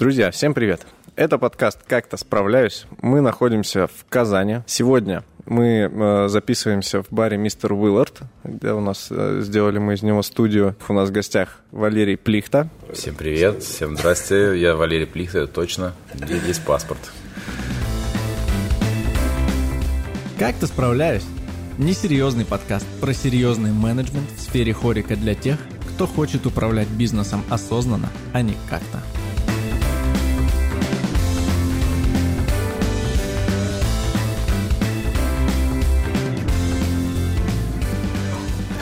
[0.00, 0.86] Друзья, всем привет!
[1.14, 2.86] Это подкаст «Как-то справляюсь».
[3.02, 4.60] Мы находимся в Казани.
[4.66, 10.02] Сегодня мы э, записываемся в баре «Мистер Уиллард», где у нас э, сделали мы из
[10.02, 10.74] него студию.
[10.88, 12.70] У нас в гостях Валерий Плихта.
[12.94, 14.58] Всем привет, всем здрасте.
[14.58, 15.92] Я Валерий Плихта, точно.
[16.46, 17.00] Есть паспорт.
[20.38, 21.26] «Как-то справляюсь»
[21.76, 25.58] Несерьезный подкаст про серьезный менеджмент в сфере хорика для тех,
[25.92, 29.02] кто хочет управлять бизнесом осознанно, а не как-то.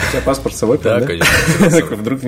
[0.08, 1.06] У тебя паспорт с собой, Да, да?
[1.06, 1.96] конечно.
[1.96, 2.20] Вдруг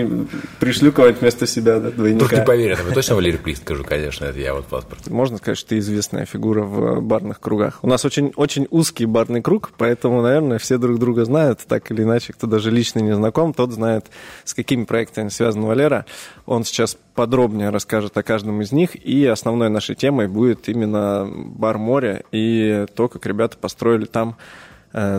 [0.59, 2.43] пришлю кого-нибудь вместо себя, да, Вдруг не двойника.
[2.45, 5.09] поверят, вы точно Валерий Плихт скажу, конечно, это я вот паспорт.
[5.09, 7.79] Можно сказать, что ты известная фигура в барных кругах.
[7.83, 12.03] У нас очень, очень узкий барный круг, поэтому, наверное, все друг друга знают, так или
[12.03, 14.07] иначе, кто даже лично не знаком, тот знает,
[14.45, 16.05] с какими проектами связан Валера.
[16.45, 21.79] Он сейчас подробнее расскажет о каждом из них, и основной нашей темой будет именно бар
[21.79, 24.37] моря и то, как ребята построили там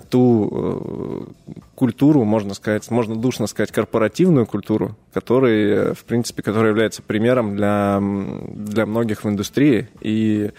[0.10, 6.72] ту э, культуру, можно сказать, можно душно сказать, корпоративную культуру, который, э, в принципе, которая
[6.72, 10.52] является примером для, для многих в индустрии, и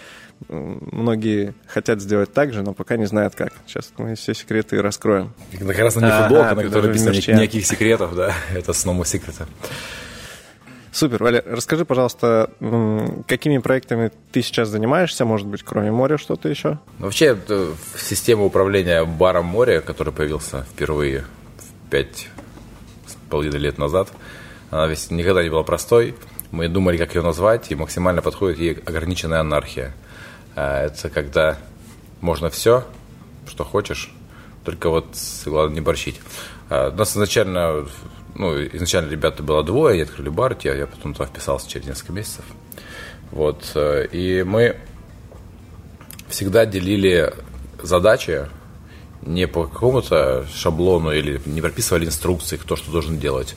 [0.48, 3.52] многие хотят сделать так же, но пока не знают как.
[3.66, 5.33] Сейчас мы все секреты раскроем.
[5.58, 7.33] Как раз на Ага, футболка, на ты которой даже написано мерча.
[7.33, 9.46] «Ни- никаких секретов, да, это с нового секрета.
[10.93, 12.51] Супер, Валя, расскажи, пожалуйста,
[13.27, 16.79] какими проектами ты сейчас занимаешься, может быть, кроме моря что-то еще?
[16.98, 17.39] Ну, Вообще,
[17.98, 21.25] система управления баром моря, который появился впервые
[21.91, 22.29] пять
[23.07, 24.09] с половиной лет назад,
[24.70, 26.15] она ведь никогда не была простой.
[26.51, 29.95] Мы думали, как ее назвать, и максимально подходит ей ограниченная анархия.
[30.55, 31.57] А, Это когда
[32.20, 32.85] можно все,
[33.48, 34.13] что хочешь,
[34.63, 36.20] только вот главное не борщить.
[36.69, 37.87] А, нас изначально,
[38.34, 42.12] ну, изначально ребята было двое, они открыли бар, я, я потом туда вписался через несколько
[42.12, 42.44] месяцев.
[43.30, 44.77] Вот, э, и мы
[46.28, 47.33] всегда делили
[47.83, 48.47] задачи
[49.22, 53.55] не по какому-то шаблону или не прописывали инструкции, кто что должен делать,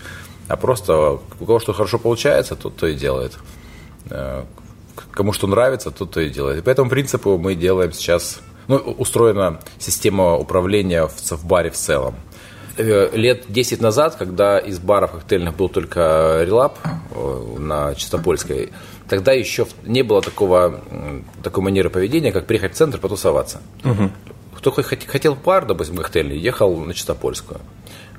[0.47, 3.38] а просто у кого что хорошо получается, тот то и делает.
[4.09, 4.44] Э,
[5.11, 6.59] Кому что нравится, тот то и делает.
[6.59, 11.75] И по этому принципу мы делаем сейчас, ну, устроена система управления в, в баре в
[11.75, 12.16] целом.
[12.78, 16.78] Э, Лет 10 назад, когда из баров коктейльных был только релап
[17.12, 18.72] э, на Чистопольской,
[19.08, 20.81] тогда еще не было такого,
[21.44, 23.62] такой манеры поведения, как приехать в центр потусоваться.
[24.58, 27.62] Кто хоть хот- хотел пар, допустим, коктейльный, ехал на Чистопольскую.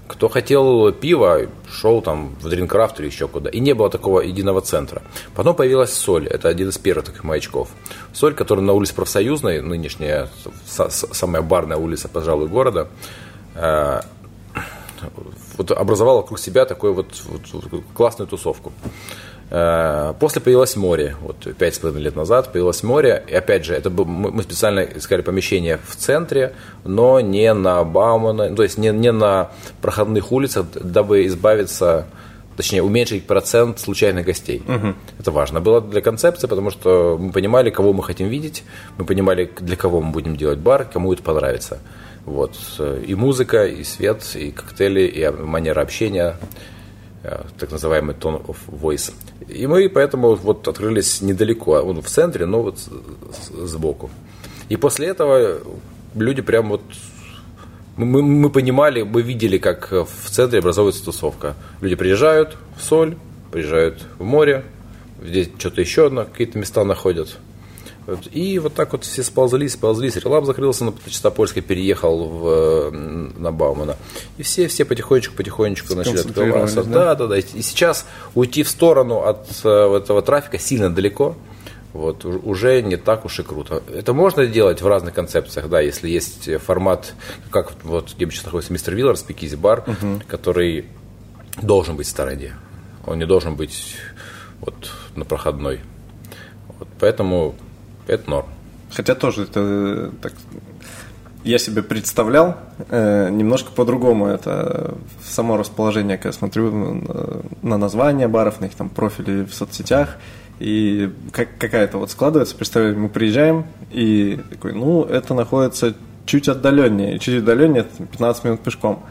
[0.09, 3.51] Кто хотел пива, шел там в Дринкрафт или еще куда.
[3.51, 5.03] И не было такого единого центра.
[5.35, 6.29] Потом появилась соль.
[6.29, 7.69] Это один из первых таких маячков.
[8.13, 10.29] Соль, которая на улице Профсоюзной, нынешняя
[10.69, 12.87] самая барная улица, пожалуй, города,
[13.57, 14.01] э,
[15.57, 18.73] вот образовала вокруг себя такую вот, вот- классную тусовку.
[19.51, 23.75] Э, После появилось море, вот пять с половиной лет назад появилось море, и опять же,
[23.75, 26.53] это был- мы специально искали помещение в центре,
[26.85, 32.07] но не на Баумана, то есть не, не на проходных улицах, дабы избавиться,
[32.57, 34.63] точнее, уменьшить процент случайных гостей.
[35.21, 38.65] Это важно было для концепции, потому что мы понимали, кого мы хотим видеть,
[38.99, 41.79] мы понимали, для кого мы будем делать бар, кому это понравится.
[42.27, 42.57] Вот.
[43.07, 46.37] И музыка, и свет, и коктейли, и манера общения,
[47.23, 49.15] э, так называемый tone of voice.
[49.49, 52.79] И мы поэтому вот открылись недалеко, он в центре, но вот
[53.51, 54.11] сбоку.
[54.69, 55.59] И после этого
[56.17, 56.83] люди прям вот
[57.97, 61.55] мы- мы понимали, мы видели, как в центре образовывается тусовка.
[61.81, 63.17] Люди приезжают в Соль,
[63.53, 64.65] приезжают в море,
[65.23, 67.39] здесь что-то еще на какие-то места находят.
[68.31, 70.17] И вот так вот все сползлись, сползлись.
[70.17, 73.97] Релап закрылся на Чистопольской, переехал в, на Баумана.
[74.39, 76.85] И все, все потихонечку, потихонечку начали открываться.
[76.85, 76.91] да?
[76.91, 77.39] Да, да, да.
[77.39, 81.37] И сейчас уйти в сторону от э, этого трафика сильно далеко.
[81.93, 83.83] Вот, уже не так уж и круто.
[83.93, 87.15] Это можно делать в разных концепциях, да, если есть формат,
[87.51, 89.83] как вот где сейчас находится мистер Виллар, спикизи бар,
[90.29, 90.85] который
[91.63, 92.53] должен быть в стороне.
[93.07, 93.97] Он не должен быть
[94.61, 95.81] вот на проходной.
[96.79, 97.55] Вот, поэтому
[98.07, 98.47] это норм.
[98.93, 100.33] Хотя тоже это э, так,
[101.45, 102.57] я себе представлял
[102.89, 104.27] э, немножко по-другому.
[104.27, 110.17] Это само расположение, когда смотрю на, на названия баров, на их там профили в соцсетях.
[110.59, 115.95] И как, какая-то вот складывается, представляю, мы приезжаем, и такой, ну, это находится
[116.25, 117.19] чуть отдаленнее.
[117.19, 119.05] Чуть отдаленнее это 15 минут пешком.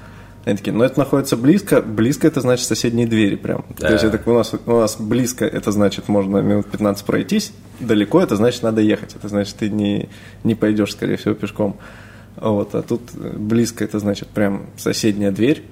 [0.46, 3.66] Они такие, ну это находится близко, близко это значит соседние двери прям.
[3.80, 3.88] Да.
[3.88, 8.22] То есть это у нас, у нас близко, это значит можно минут 15 пройтись, далеко
[8.22, 10.08] это значит надо ехать, это значит ты не,
[10.44, 11.78] не пойдешь, скорее всего, пешком.
[12.36, 15.64] Вот, а тут близко это значит прям соседняя дверь,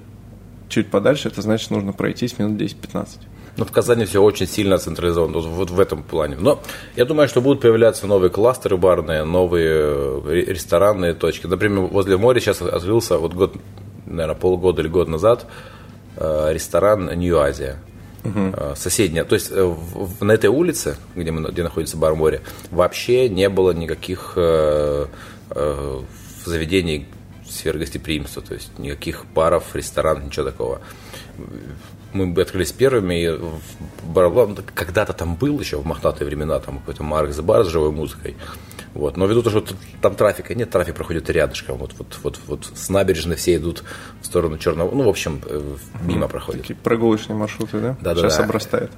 [0.68, 3.08] чуть подальше это значит нужно пройтись минут 10-15.
[3.56, 6.36] Но в Казани все очень сильно централизовано, вот, вот в этом плане.
[6.36, 6.60] Но
[6.96, 11.46] я думаю, что будут появляться новые кластеры барные, новые э, ресторанные точки.
[11.46, 13.54] Например, возле моря сейчас открылся, вот год,
[14.06, 15.46] наверное, полгода или год назад,
[16.16, 17.76] э, ресторан Нью Азия.
[18.24, 18.74] Угу.
[18.74, 19.24] Соседняя.
[19.24, 22.40] То есть в, на этой улице, где, мы, где находится бар море,
[22.70, 25.06] вообще не было никаких э,
[25.50, 26.00] э,
[26.46, 27.06] заведений
[27.46, 30.80] сфер гостеприимства, то есть никаких баров, ресторанов, ничего такого.
[32.12, 33.38] Мы открылись первыми, и
[34.74, 38.36] когда-то там был еще в мохнатые времена, там какой-то Маркс бар с живой музыкой.
[38.94, 39.16] Вот.
[39.16, 41.76] Но ввиду того, что там трафика нет, трафик проходит рядышком.
[41.76, 43.82] Вот, вот, вот, вот с набережной все идут
[44.22, 44.94] в сторону Черного.
[44.94, 46.62] Ну, в общем, э, мимо проходят.
[46.62, 47.96] Такие прогулочные маршруты, да?
[48.00, 48.44] Да, Сейчас да.
[48.44, 48.90] обрастает.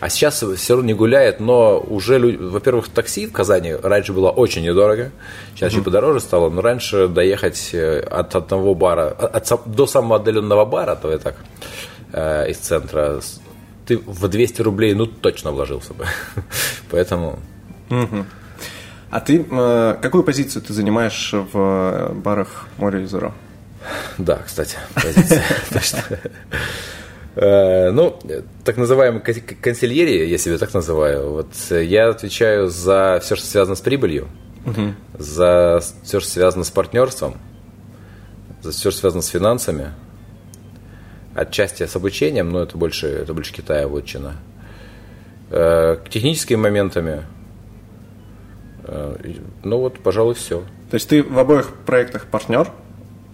[0.00, 4.62] А сейчас все равно не гуляет, но уже, во-первых, такси в Казани раньше было очень
[4.62, 5.12] недорого,
[5.54, 10.64] сейчас чуть подороже стало, но раньше доехать э, от одного бара, от, до самого отдаленного
[10.64, 11.36] бара, то я так,
[12.12, 13.20] э, из центра,
[13.86, 16.06] ты в 200 рублей, ну, точно вложился бы.
[16.90, 17.38] Поэтому...
[19.10, 23.32] А ты э, какую позицию ты занимаешь в барах Море и Зеро?
[24.18, 25.42] Да, кстати, позиция.
[25.72, 26.00] Точно.
[27.36, 28.18] Э, ну,
[28.64, 31.30] так называемый консильерия, я себе так называю.
[31.32, 34.28] Вот я отвечаю за все, что связано с прибылью,
[35.18, 37.36] за все, что связано с партнерством,
[38.62, 39.92] за все, что связано с финансами,
[41.34, 44.36] отчасти с обучением, но это больше, это больше Китая вотчина.
[45.50, 47.22] Э, техническими моментами, э,
[49.62, 50.60] ну вот, пожалуй, все.
[50.90, 52.68] То есть ты в обоих проектах партнер?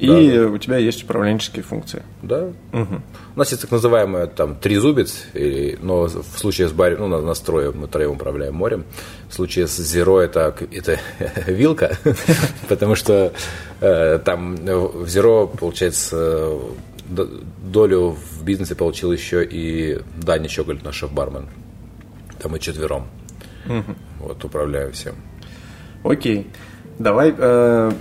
[0.00, 0.46] И да.
[0.46, 2.02] у тебя есть управленческие функции.
[2.22, 2.52] Да.
[2.72, 3.02] Угу.
[3.34, 7.20] У нас есть так называемый там трезубец, и, но в случае с барем, ну, на,
[7.20, 8.84] на строе мы троем управляем морем.
[9.28, 10.98] В случае с зеро это, это
[11.46, 11.98] вилка,
[12.68, 13.34] потому что
[13.82, 16.54] э, там в зеро, получается,
[17.62, 21.46] долю в бизнесе получил еще и Даня Щеголь, наш шеф-бармен.
[22.38, 23.06] Там мы четвером.
[24.18, 25.16] Вот, управляем всем.
[26.04, 26.50] Окей.
[26.98, 27.92] Давай э,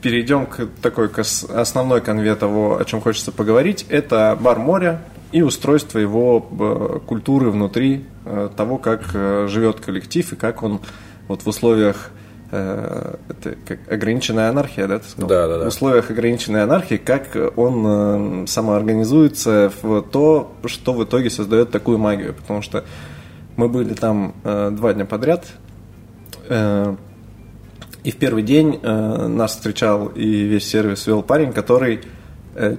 [0.00, 3.86] перейдем к такой к основной конве того, о чем хочется поговорить.
[3.88, 5.00] Это бар моря
[5.32, 10.80] и устройство его э, культуры внутри э, того, как э, живет коллектив и как он
[11.28, 12.10] вот в условиях
[12.50, 15.28] это как ограниченная анархия, да, ты сказал?
[15.28, 15.64] Да, да, да.
[15.66, 22.32] В условиях ограниченной анархии, как он самоорганизуется в то, что в итоге создает такую магию.
[22.32, 22.84] Потому что
[23.56, 25.44] мы были там два дня подряд,
[28.08, 32.00] и в первый день э, нас встречал и весь сервис вел парень, который,
[32.54, 32.76] э,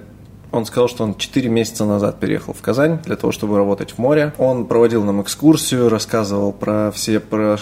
[0.50, 3.98] он сказал, что он 4 месяца назад переехал в Казань для того, чтобы работать в
[3.98, 4.32] море.
[4.38, 7.56] Он проводил нам экскурсию, рассказывал про все про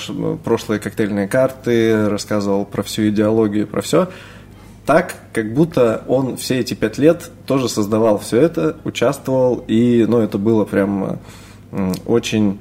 [0.44, 4.08] прошлые коктейльные карты, рассказывал про всю идеологию, про все.
[4.86, 10.20] Так, как будто он все эти пять лет тоже создавал все это, участвовал, и, ну,
[10.20, 11.18] это было прям
[12.06, 12.60] очень,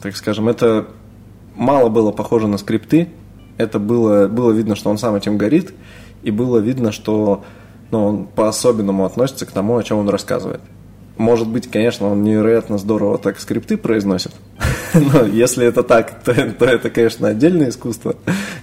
[0.00, 0.86] так скажем, это
[1.56, 3.08] мало было похоже на скрипты,
[3.60, 5.72] это было, было видно, что он сам этим горит,
[6.22, 7.44] и было видно, что
[7.90, 10.60] ну, он по-особенному относится к тому, о чем он рассказывает.
[11.18, 14.32] Может быть, конечно, он невероятно здорово так скрипты произносит,
[14.94, 18.16] но если это так, то, то это, конечно, отдельное искусство,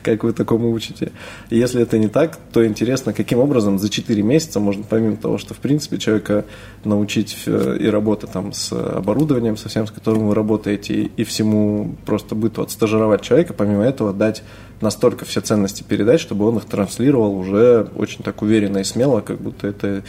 [0.03, 1.11] как вы такому учите.
[1.49, 5.53] Если это не так, то интересно, каким образом за 4 месяца можно, помимо того, что,
[5.53, 6.45] в принципе, человека
[6.83, 11.95] научить э, и работать там с оборудованием, со всем, с которым вы работаете, и всему
[12.05, 14.43] просто быту отстажировать человека, помимо этого дать
[14.81, 19.39] настолько все ценности передать, чтобы он их транслировал уже очень так уверенно и смело, как
[19.39, 20.03] будто это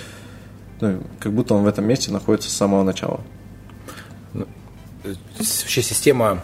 [0.80, 3.20] ну, как будто он в этом месте находится с самого начала.
[5.04, 6.42] Вообще система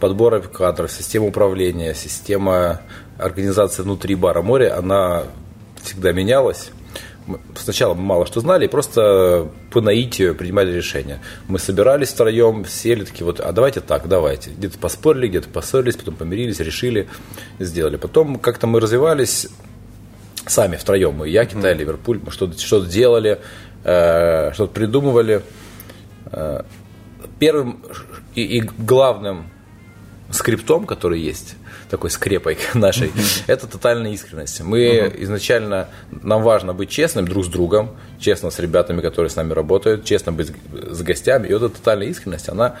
[0.00, 2.80] подбора кадров, система управления, система
[3.18, 5.24] организации внутри бара моря, она
[5.82, 6.70] всегда менялась.
[7.54, 11.20] Сначала мы мало что знали, просто по наитию принимали решения.
[11.46, 14.50] Мы собирались втроем, сели такие вот, а давайте так, давайте.
[14.50, 17.08] Где-то поспорили, где-то поссорились, потом помирились, решили,
[17.58, 17.96] сделали.
[17.96, 19.48] Потом как-то мы развивались,
[20.46, 23.38] сами втроем, мы, я, Китай, Ливерпуль, мы что-то, что делали,
[23.84, 25.42] э, что-то придумывали.
[26.32, 26.62] Э,
[27.40, 27.82] первым
[28.36, 29.46] и, и главным
[30.30, 31.56] скриптом, который есть,
[31.88, 33.10] такой скрепой нашей,
[33.48, 34.60] это тотальная искренность.
[34.60, 39.52] Мы изначально, нам важно быть честным друг с другом, честно с ребятами, которые с нами
[39.52, 41.48] работают, честно быть с гостями.
[41.48, 42.76] И вот эта тотальная искренность, она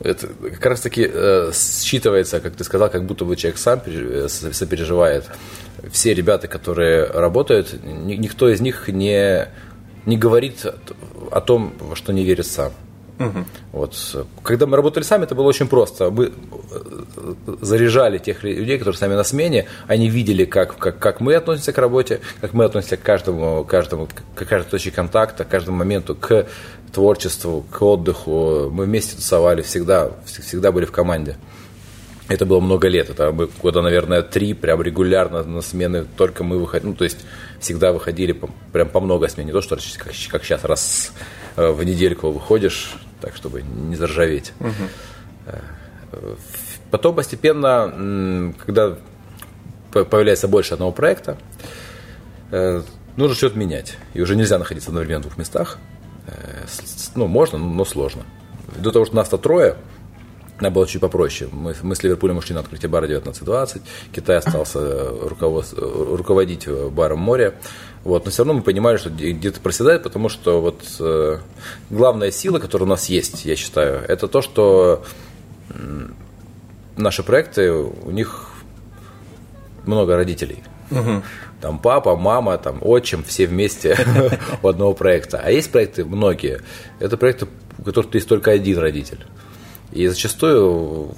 [0.00, 4.28] это как раз таки э, считывается, как ты сказал, как будто бы человек сам э,
[4.28, 5.24] сопереживает.
[5.92, 9.48] Все ребята, которые работают, ни, никто из них не,
[10.06, 10.66] не говорит
[11.30, 12.72] о том, во что не верит сам.
[13.18, 13.44] Угу.
[13.72, 14.26] Вот.
[14.42, 16.10] Когда мы работали сами, это было очень просто.
[16.10, 21.20] Мы э, заряжали тех людей, которые с нами на смене, они видели, как, как, как
[21.20, 25.48] мы относимся к работе, как мы относимся к каждому, каждому, к каждой точке контакта, к
[25.48, 26.46] каждому моменту, к
[26.92, 28.70] творчеству, к отдыху.
[28.70, 31.36] Мы вместе тусовали, всегда, всегда были в команде.
[32.28, 36.58] Это было много лет, это мы года, наверное, три, прям регулярно на смены, только мы
[36.58, 37.18] выходили, ну, то есть
[37.58, 41.14] всегда выходили по, прям по много смен, не то, что как, как сейчас, раз
[41.56, 44.52] э, в недельку выходишь, так, чтобы не заржаветь.
[44.60, 45.56] Угу.
[46.90, 48.96] Потом постепенно, когда
[49.92, 51.36] появляется больше одного проекта,
[52.50, 52.82] э,
[53.16, 53.96] нужно что-то менять.
[54.14, 55.78] И уже нельзя находиться одновременно в двух местах.
[57.14, 58.22] Ну, можно, но сложно.
[58.76, 59.76] До того, что нас-то трое–
[60.58, 61.48] она была чуть попроще.
[61.52, 63.82] Мы, мы с Ливерпулем ушли на открытие бара 19-20.
[64.12, 67.54] Китай остался руководить баром моря.
[68.04, 68.24] Вот.
[68.24, 71.38] Но все равно мы понимали, что где-то проседает, потому что вот, э,
[71.90, 75.04] главная сила, которая у нас есть, я считаю, это то, что
[75.70, 76.08] э,
[76.96, 78.48] наши проекты, у них
[79.84, 80.62] много родителей.
[80.90, 81.22] Угу.
[81.60, 83.96] Там папа, мама, там отчим, все вместе
[84.62, 85.40] у одного проекта.
[85.42, 86.62] А есть проекты многие.
[86.98, 87.46] Это проекты,
[87.78, 89.24] у которых есть только один родитель.
[89.92, 91.14] И зачастую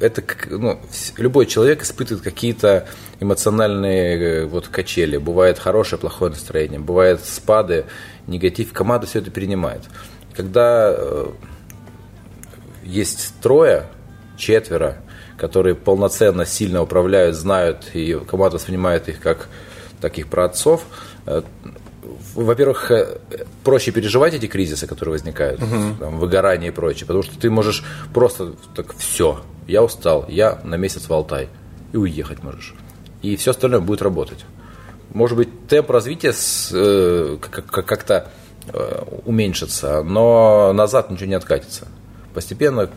[0.00, 0.78] это ну,
[1.16, 2.86] любой человек испытывает какие-то
[3.20, 5.16] эмоциональные э, вот качели.
[5.16, 7.86] Бывает хорошее, плохое настроение, бывает спады,
[8.26, 8.72] негатив.
[8.72, 9.82] Команда все это перенимает.
[10.34, 11.26] Когда э,
[12.84, 13.86] есть трое,
[14.36, 14.98] четверо,
[15.36, 19.48] которые полноценно, сильно управляют, знают, и команда воспринимает их как
[20.00, 20.84] таких праотцов,
[21.26, 21.42] э,
[22.44, 23.18] во-первых, э,
[23.64, 25.96] проще переживать эти кризисы, которые возникают, угу.
[25.98, 30.76] там, выгорание и прочее, потому что ты можешь просто так все, я устал, я на
[30.76, 31.48] месяц в Алтай,
[31.92, 32.74] и уехать можешь.
[33.22, 34.44] И все остальное будет работать.
[35.12, 38.30] Может быть, темп развития с, э, как-то
[38.72, 41.88] э, уменьшится, но назад ничего не откатится.
[42.38, 42.88] Постепенно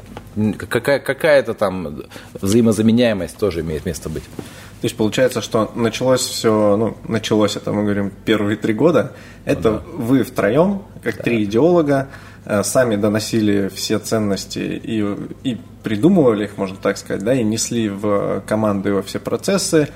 [0.55, 2.03] какая- какая-то там
[2.39, 4.21] взаимозаменяемость тоже имеет место быть.
[4.21, 9.13] То есть получается, что началось все, ну, началось это, мы говорим, первые три года.
[9.45, 9.83] Это ну, да.
[10.03, 11.23] вы втроем, как да.
[11.23, 12.09] три идеолога,
[12.45, 15.03] э, сами доносили все ценности и,
[15.43, 19.89] и придумывали их, можно так сказать, да, и несли в команду все процессы,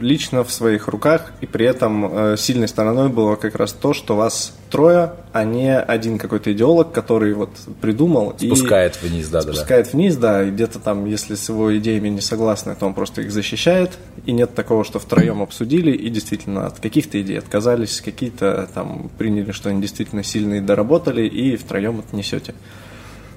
[0.00, 4.16] лично в своих руках, и при этом э, сильной стороной было как раз то, что
[4.16, 7.50] вас трое, а не один какой-то идеолог, который вот
[7.82, 9.98] придумал спускает и вниз, да, спускает да, да.
[9.98, 13.30] вниз, да, и где-то там, если с его идеями не согласны, то он просто их
[13.30, 19.10] защищает, и нет такого, что втроем обсудили и действительно от каких-то идей отказались, какие-то там
[19.18, 22.54] приняли, что они действительно сильные, доработали, и втроем это несете.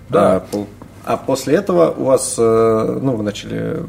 [0.09, 0.37] Да.
[0.53, 0.65] А,
[1.03, 3.83] а после этого у вас, э, ну, вы начали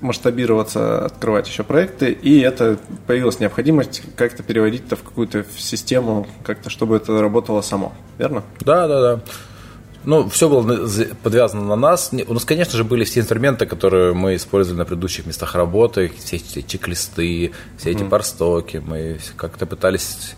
[0.00, 6.70] масштабироваться, открывать еще проекты, и это появилась необходимость как-то переводить это в какую-то систему, как-то,
[6.70, 8.44] чтобы это работало само, верно?
[8.60, 9.20] Да, да, да.
[10.04, 10.88] Ну, все было
[11.22, 12.10] подвязано на нас.
[12.26, 16.36] У нас, конечно же, были все инструменты, которые мы использовали на предыдущих местах работы, все
[16.36, 18.08] эти чек-листы, все эти mm-hmm.
[18.08, 18.82] парстоки.
[18.86, 20.34] Мы как-то пытались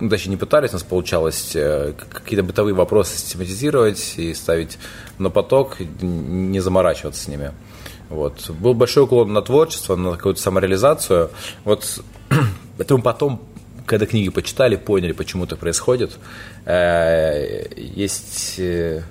[0.00, 4.78] ну, точнее, не пытались, у нас получалось э, какие-то бытовые вопросы систематизировать и ставить
[5.18, 7.52] на поток, не заморачиваться с ними.
[8.08, 8.50] Вот.
[8.50, 11.30] Был большой уклон на творчество, на какую-то самореализацию.
[11.64, 12.02] Вот
[12.78, 13.42] это мы потом,
[13.86, 16.18] когда книги почитали, поняли, почему это происходит.
[16.64, 19.02] Э, есть э,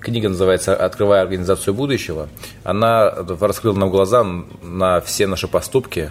[0.00, 2.28] книга называется «Открывая организацию будущего».
[2.64, 4.24] Она раскрыла нам глаза
[4.62, 6.10] на все наши поступки,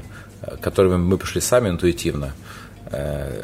[0.62, 2.34] которыми мы пришли сами интуитивно.
[2.91, 3.43] Э,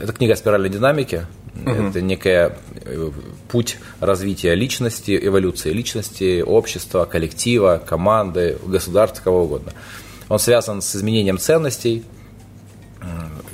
[0.00, 1.26] это книга о спиральной динамике.
[1.64, 1.70] Угу.
[1.70, 3.10] Это некая э,
[3.48, 9.72] путь развития личности, эволюции личности, общества, коллектива, команды, государства, кого угодно.
[10.28, 12.04] Он связан с изменением ценностей,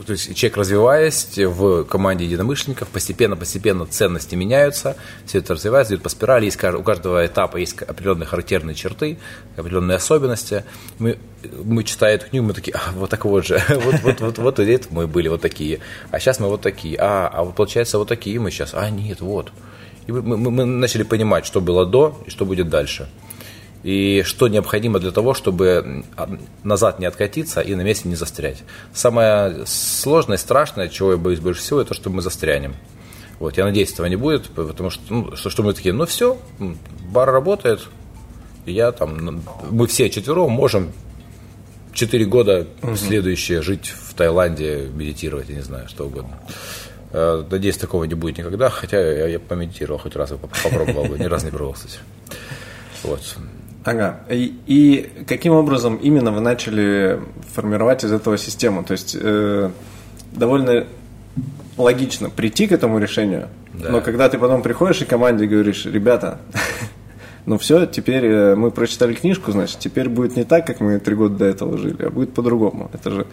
[0.04, 6.08] то есть человек, развиваясь в команде единомышленников, постепенно-постепенно ценности меняются, все это развивается, идет по
[6.08, 9.18] спирали, есть, у каждого этапа есть определенные характерные черты,
[9.56, 10.64] определенные особенности.
[10.98, 11.18] Мы,
[11.64, 14.60] мы читая эту книгу, мы такие, а, вот так вот же, вот, вот, вот, вот
[14.60, 15.80] и это мы были вот такие,
[16.10, 19.20] а сейчас мы вот такие, а, а вот получается вот такие мы сейчас, а нет,
[19.20, 19.52] вот.
[20.06, 23.08] И мы, мы, мы начали понимать, что было до и что будет дальше
[23.82, 26.04] и что необходимо для того, чтобы
[26.62, 28.62] назад не откатиться и на месте не застрять.
[28.94, 32.74] Самое сложное, страшное, чего я боюсь больше всего, это то, что мы застрянем.
[33.40, 36.38] Вот, я надеюсь, этого не будет, потому что, ну, что, что мы такие, ну все,
[37.10, 37.80] бар работает,
[38.66, 40.92] я там, мы все четвером можем
[41.92, 42.94] четыре года угу.
[42.94, 46.38] следующие жить в Таиланде, медитировать, я не знаю, что угодно.
[47.10, 50.30] Э, надеюсь, такого не будет никогда, хотя я, я помедитировал хоть раз,
[50.62, 51.98] попробовал бы, ни разу не пробовал, кстати.
[53.02, 53.36] Вот.
[53.84, 54.20] Ага.
[54.30, 57.20] И, и каким образом именно вы начали
[57.54, 58.84] формировать из этого систему?
[58.84, 59.70] То есть э,
[60.32, 60.86] довольно
[61.76, 63.90] логично прийти к этому решению, Да.
[63.90, 66.38] но когда ты потом приходишь и команде говоришь, ребята,
[67.46, 71.14] ну все, теперь э, мы прочитали книжку, значит, теперь будет не так, как мы три
[71.14, 72.90] года до этого жили, а будет по-другому.
[72.92, 73.26] Это же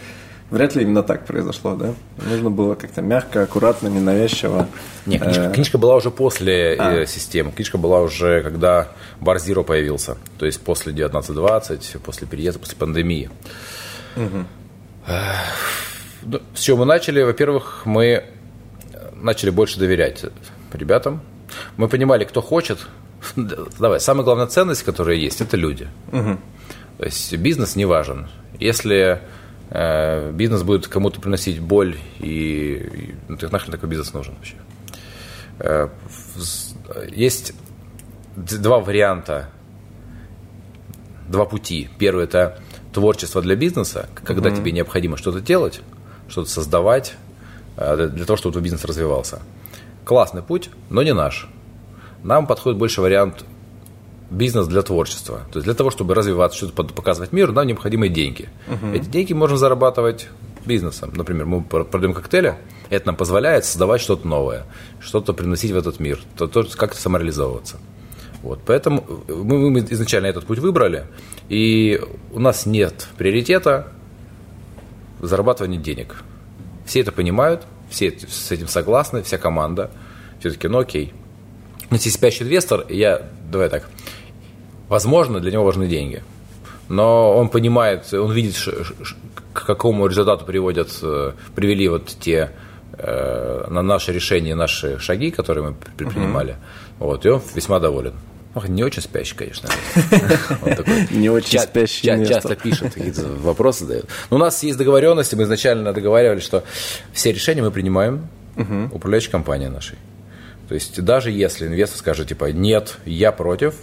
[0.50, 1.94] вряд ли именно так произошло, да?
[2.18, 4.68] Нужно было как-то мягко, аккуратно, ненавязчиво.
[5.06, 7.52] Нет, книжка, Э, книжка была уже после э, системы.
[7.52, 8.90] Книжка была уже, когда
[9.20, 10.18] Бар Zero появился.
[10.38, 13.30] То есть после 1920, после переезда, после пандемии.
[14.16, 14.48] Ну,
[16.54, 17.22] С чего мы начали?
[17.22, 18.26] Во-первых, мы
[19.16, 20.26] начали больше доверять
[20.74, 21.22] ребятам.
[21.78, 22.88] Мы понимали, кто хочет.
[23.36, 25.88] Давай, самая главная ценность, которая есть, это люди.
[26.12, 28.28] То есть бизнес не важен.
[28.60, 29.22] Если
[29.72, 34.56] бизнес будет кому-то приносить боль, и, и ну, ты нахрен такой бизнес нужен вообще?
[35.60, 35.90] Э,
[37.12, 37.54] Есть
[38.36, 39.50] два варианта,
[41.28, 41.90] два пути.
[41.98, 42.60] Первый– это
[42.94, 45.82] творчество для бизнеса, когда тебе необходимо что-то делать,
[46.28, 47.16] что-то создавать,
[47.78, 49.40] э, для того, чтобы твой бизнес развивался.
[50.06, 51.48] Классный путь, но не наш.
[52.24, 53.46] Нам подходит больше вариант
[54.30, 55.42] бизнес для творчества.
[55.52, 58.50] То есть для того, чтобы развиваться, что-то показывать миру, нам необходимы деньги.
[58.94, 60.28] Эти деньги можно зарабатывать
[60.66, 61.12] бизнесом.
[61.16, 62.56] Например, мы пр- продаем коктейли,
[62.90, 64.66] это нам позволяет создавать что-то новое,
[65.00, 67.78] что-то приносить в этот мир, то, то как-то самореализовываться.
[68.44, 71.06] Вот, поэтому мы, мы изначально этот путь выбрали,
[71.50, 73.92] и у нас нет приоритета
[75.22, 76.24] зарабатывания денег.
[76.86, 79.92] Все это понимают, все с этим согласны, вся команда.
[80.40, 81.14] Все-таки, ну окей.
[81.90, 83.90] Но если спящий инвестор, я, давай так,
[84.90, 86.24] возможно, для него важны деньги.
[86.90, 88.56] Но он понимает, он видит,
[89.54, 92.52] к какому результату приводят, э, привели вот те
[92.98, 96.58] э, на наши решения, наши шаги, которые мы предпринимали.
[96.98, 98.14] Вот, и он весьма доволен.
[98.56, 99.70] Ох, Не очень спящий, конечно.
[101.12, 102.08] Не очень спящий.
[102.28, 104.06] Часто пишет, какие-то вопросы задает.
[104.32, 106.64] Но у нас есть договоренности, мы изначально договаривались, что
[107.14, 108.28] все решения мы принимаем
[108.92, 109.98] управляющей компанией нашей.
[110.68, 113.76] То есть даже если инвестор скажет, типа, нет, я против,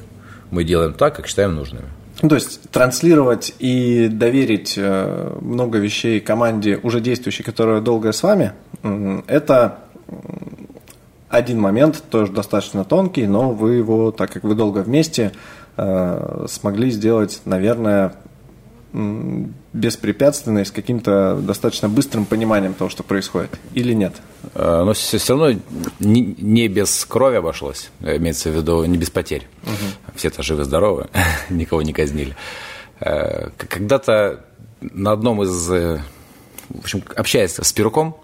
[0.51, 1.87] мы делаем так, как считаем нужными.
[2.23, 8.23] Ну, то есть транслировать и доверить э, много вещей команде, уже действующей, которая долго с
[8.23, 8.53] вами,
[9.27, 9.79] это
[11.29, 15.33] один момент, тоже достаточно тонкий, но вы его, так как вы долго вместе,
[15.77, 18.15] э, смогли сделать, наверное,
[19.73, 23.51] беспрепятственно и с каким-то достаточно быстрым пониманием того, что происходит.
[23.75, 24.15] Или нет?
[24.55, 25.59] Э, Но все, равно
[26.01, 29.47] не, не без крови обошлось, э, имеется в виду не без потерь.
[30.15, 31.09] Все-то живы-здоровы,
[31.51, 32.37] никого не казнили.
[33.01, 34.45] Э, Когда-то
[34.81, 36.01] на одном из, в
[36.79, 38.17] общем, общаясь с Пируком,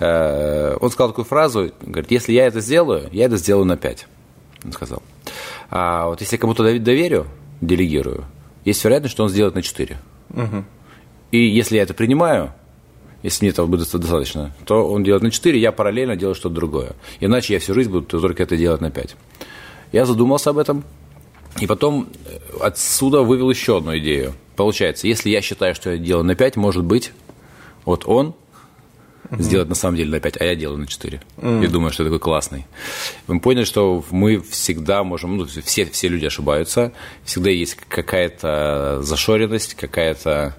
[0.00, 4.06] э, он сказал такую фразу, говорит, если я это сделаю, я это сделаю на 5,
[4.64, 5.02] он сказал.
[5.70, 7.26] А вот если я кому-то дов- доверю,
[7.60, 8.24] делегирую,
[8.64, 9.62] есть вероятность, что он сделает на
[10.30, 10.64] 4.
[11.30, 12.52] И если я это принимаю,
[13.22, 16.92] если мне этого будет достаточно, то он делает на 4, я параллельно делаю что-то другое.
[17.20, 19.16] Иначе я всю жизнь буду только это делать на 5.
[19.92, 20.84] Я задумался об этом,
[21.60, 24.34] и потом э, отсюда вывел еще одну идею.
[24.56, 27.12] Получается, если я считаю, что я делаю на 5, может быть,
[27.84, 28.34] вот он
[29.32, 31.20] сделать на самом деле на 5, а я делаю на 4.
[31.62, 32.66] И думаю, что я такой классный.
[33.26, 36.92] Мы поняли, что мы всегда можем, ну, все, все люди ошибаются,
[37.24, 40.56] всегда есть какая-то зашоренность, какая-то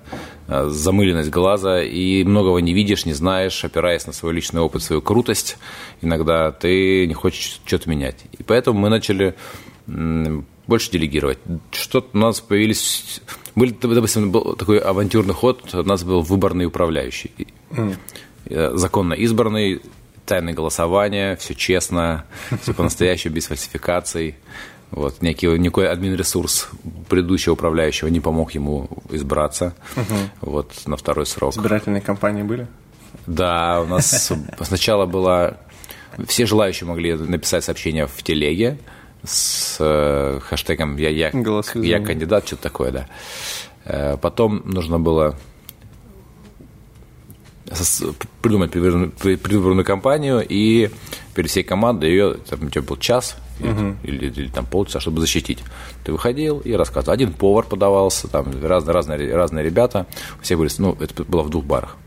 [0.47, 5.01] э, замыленность глаза, и многого не видишь, не знаешь, опираясь на свой личный опыт, свою
[5.01, 5.57] крутость,
[6.01, 8.25] иногда ты не хочешь что-то менять.
[8.37, 9.35] И поэтому мы начали
[10.67, 11.37] больше делегировать.
[11.71, 13.21] Что-то у нас появились...
[13.55, 17.31] Были, допустим, был такой авантюрный ход, у нас был выборный управляющий.
[17.71, 17.93] Э,
[18.49, 19.81] Законно избранный,
[20.25, 22.25] тайное голосование, все честно,
[22.61, 24.35] все по-настоящему, без фальсификаций.
[24.91, 26.69] Вот, некий, никакой админ-ресурс
[27.09, 29.75] предыдущего управляющего не помог ему избраться
[30.41, 31.53] вот, на второй срок.
[31.53, 32.67] Избирательные кампании были?
[33.27, 34.31] Да, у нас
[34.61, 35.57] сначала было...
[36.27, 38.77] Все желающие могли написать сообщение в телеге
[39.23, 41.31] с э, хэштегом «Я, я,
[41.73, 43.07] я кандидат», что-то такое, да.
[43.83, 45.35] Э, Потом нужно было
[48.41, 50.89] придумать предвыборную, кампанию и
[51.33, 55.19] перед всей командой ее, там, у тебя был час или, или- или там полчаса, чтобы
[55.21, 55.59] защитить.
[56.03, 57.13] Ты выходил и рассказывал.
[57.13, 60.05] Один повар подавался, там разные, разные, разные ребята.
[60.41, 61.97] Все были, ну, это было в двух барах.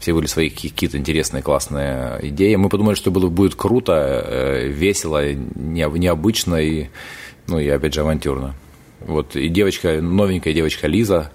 [0.00, 2.54] Все были свои какие- какие-то интересные, классные идеи.
[2.56, 3.92] Мы подумали, что было, будет круто,
[4.26, 6.88] э, весело, не- необычно и,
[7.46, 8.54] ну, и опять же, авантюрно.
[9.00, 11.30] Вот, и девочка, новенькая девочка Лиза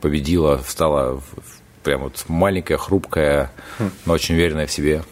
[0.00, 3.50] победила, стала в- в- прям вот маленькая, хрупкая,
[4.06, 5.02] но очень уверенная в себе.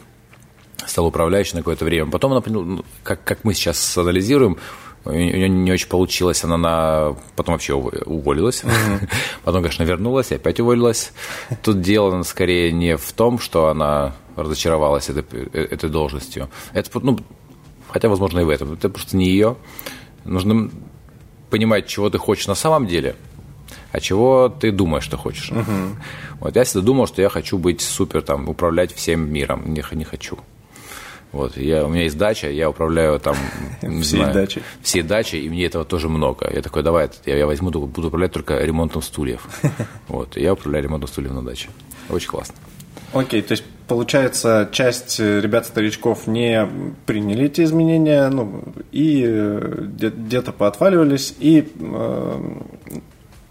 [0.86, 2.10] Стала управляющей на какое-то время.
[2.10, 4.58] Потом она ну, как, как мы сейчас анализируем,
[5.06, 7.16] у нее не очень получилось, она на...
[7.36, 9.08] потом вообще уволилась, mm-hmm.
[9.44, 11.12] потом, конечно, вернулась и опять уволилась.
[11.62, 16.48] Тут дело скорее не в том, что она разочаровалась этой, этой должностью.
[16.72, 17.18] Это, ну,
[17.88, 18.72] хотя, возможно, и в этом.
[18.72, 19.56] Это просто не ее.
[20.24, 20.70] Нужно
[21.50, 23.14] понимать, чего ты хочешь на самом деле,
[23.92, 25.50] а чего ты думаешь, что хочешь.
[25.50, 26.40] Угу.
[26.40, 29.62] Вот я всегда думал, что я хочу быть супер, там, управлять всем миром.
[29.72, 30.38] Не, не хочу.
[31.32, 33.36] Вот, я, у меня есть дача, я управляю там...
[33.80, 34.62] Всей знаю, дачей.
[34.80, 36.50] Всей дачей, и мне этого тоже много.
[36.52, 39.46] Я такой, давай, я, я возьму, буду управлять только ремонтом стульев.
[40.08, 41.68] Вот, я управляю ремонтом стульев на даче.
[42.08, 42.54] Очень классно.
[43.12, 46.68] Окей, то есть получается, часть ребят-старичков не
[47.06, 52.52] приняли эти изменения, ну, и э, где-то поотваливались, и э,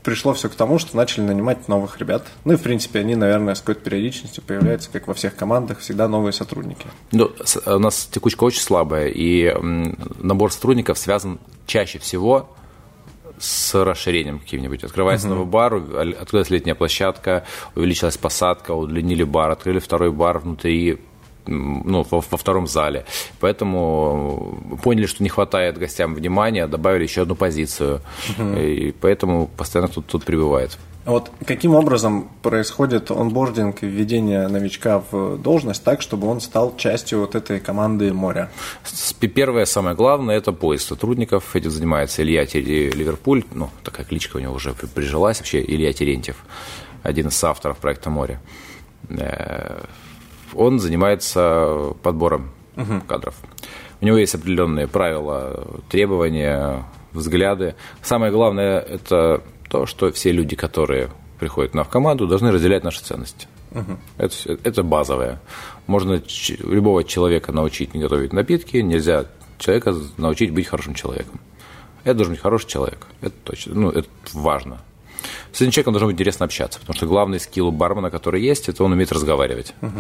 [0.06, 2.28] пришло все к тому, что начали нанимать новых ребят.
[2.46, 6.08] Ну и, в принципе, они, наверное, с какой-то периодичностью появляются, как во всех командах, всегда
[6.08, 6.86] новые сотрудники.
[7.12, 7.32] Ну,
[7.66, 9.52] у нас текучка очень слабая, и
[10.22, 12.56] набор сотрудников связан чаще всего
[13.40, 14.84] с расширением каким-нибудь.
[14.84, 15.32] Открывается uh-huh.
[15.32, 15.74] новый бар,
[16.22, 17.44] открылась летняя площадка,
[17.76, 21.00] увеличилась посадка, удлинили бар, открыли второй бар внутри,
[21.48, 23.06] ну, во, во втором зале.
[23.40, 28.02] Поэтому поняли, что не хватает гостям внимания, добавили еще одну позицию.
[28.38, 28.66] Uh-huh.
[28.66, 30.78] И поэтому постоянно тут, тут прибывает.
[31.06, 37.20] Вот каким образом происходит онбординг и введение новичка в должность так, чтобы он стал частью
[37.20, 38.50] вот этой команды моря?
[39.20, 41.56] Первое, самое главное, это поиск сотрудников.
[41.56, 46.38] Этим занимается Илья Ливерпуль, ну, такая кличка у него уже прижилась вообще, Илья Терентьев,
[47.04, 48.40] один из авторов проекта «Море».
[50.56, 53.02] Он занимается подбором угу.
[53.08, 53.36] кадров.
[54.02, 57.76] У него есть определенные правила, требования, взгляды.
[58.02, 63.48] Самое главное– это то, что все люди, которые приходят в команду, должны разделять наши ценности.
[63.72, 63.98] Угу.
[64.18, 65.42] Это, это базовое.
[65.88, 66.22] Можно
[66.60, 69.26] любого человека научить не готовить напитки, нельзя
[69.58, 71.40] человека научить быть хорошим человеком.
[72.04, 73.06] Это должен быть хороший человек.
[73.22, 73.74] Это точно.
[73.76, 74.80] Ну, это важно.
[75.52, 78.70] С этим человеком должно быть интересно общаться, потому что главный скилл у бармена, который есть,
[78.70, 79.74] это он умеет разговаривать.
[79.82, 79.92] Угу.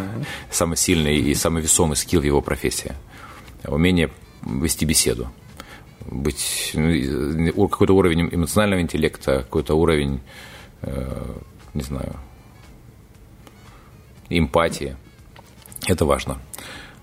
[0.51, 2.93] Самый сильный и самый весомый скилл его профессии.
[3.65, 4.11] Умение
[4.43, 5.31] вести беседу
[6.05, 10.21] быть ну, какой-то уровень эмоционального интеллекта, какой-то уровень,
[10.81, 11.35] э,
[11.73, 12.15] не знаю,
[14.29, 14.95] эмпатии.
[15.87, 16.39] Это важно.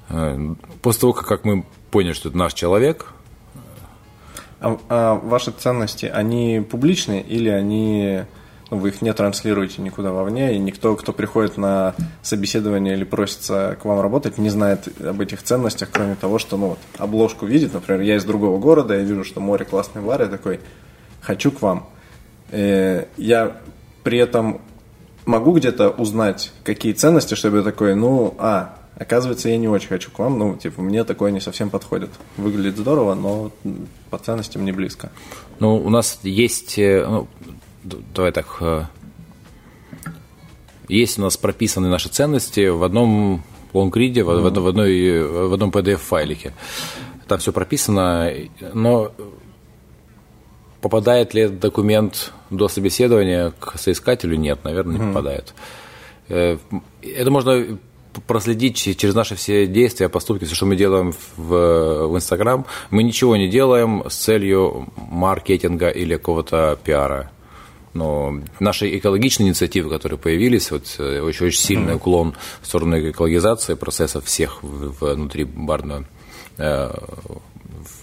[0.09, 3.13] Э, после того, как мы поняли, что это наш человек.
[4.63, 8.23] А, а ваши ценности, они публичные или они
[8.71, 13.77] ну, вы их не транслируете никуда вовне, и никто, кто приходит на собеседование или просится
[13.83, 17.75] к вам работать, не знает об этих ценностях, кроме того, что ну, вот, обложку видит,
[17.75, 20.61] например, я из другого города, я вижу, что море классный бар, я такой,
[21.21, 21.87] хочу к вам.
[22.51, 23.57] И э, я
[24.05, 24.63] при этом
[25.27, 30.11] могу где-то узнать, какие ценности, чтобы я такой, ну, а, оказывается, я не очень хочу
[30.11, 32.11] к вам, ну, типа, мне такое не совсем подходит.
[32.37, 33.51] Выглядит здорово, но
[34.11, 35.11] по ценностям не близко.
[35.61, 37.29] Ну, у нас есть, э, ну,
[38.15, 38.85] давай так, э,
[40.89, 44.61] есть у нас прописаны наши ценности в одном лонгриде, в, mm-hmm.
[44.61, 46.53] в, одной, в одном PDF-файлике.
[47.29, 48.31] Там все прописано,
[48.75, 49.13] но
[50.81, 54.37] попадает ли этот документ до собеседования к соискателю?
[54.37, 55.09] Нет, наверное, не mm-hmm.
[55.09, 55.55] попадает.
[56.29, 56.59] Э,
[57.03, 57.79] это можно
[58.27, 62.67] проследить через наши все действия, поступки, все, что мы делаем в, в Инстаграм.
[62.91, 67.31] Мы ничего не делаем с целью маркетинга или какого-то пиара.
[67.95, 74.25] Но наши экологичные инициативы, которые появились, вот очень, очень сильный уклон в сторону экологизации процессов
[74.25, 76.05] всех внутри барного
[76.57, 76.91] э,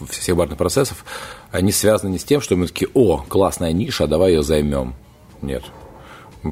[0.09, 1.03] всех барных процессов,
[1.51, 4.93] они связаны не с тем, что мы такие, о, классная ниша, давай ее займем.
[5.41, 5.63] Нет.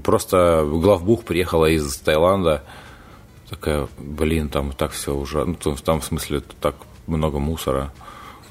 [0.03, 2.63] Просто главбух приехала из Таиланда,
[3.49, 7.93] такая, блин, там так все уже, ну, там в смысле так много мусора,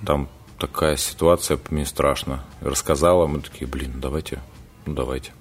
[0.05, 0.29] там
[0.59, 2.45] такая ситуация, мне страшно.
[2.61, 4.41] Рассказала, мы такие, блин, давайте
[4.87, 5.33] ну давайте.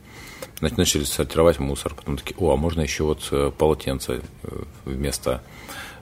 [0.60, 5.42] Значит, начали сортировать мусор, потом такие, о, а можно еще вот э, полотенце э, вместо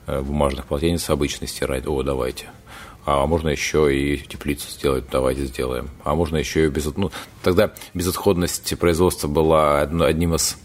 [0.08, 2.48] э, бумажных полотенец обычно стирать, о, давайте.
[3.06, 5.90] А можно еще и теплицу сделать, давайте сделаем.
[6.06, 6.86] А можно еще и без...
[6.96, 7.12] Ну,
[7.42, 10.63] тогда безотходность производства была одним из а,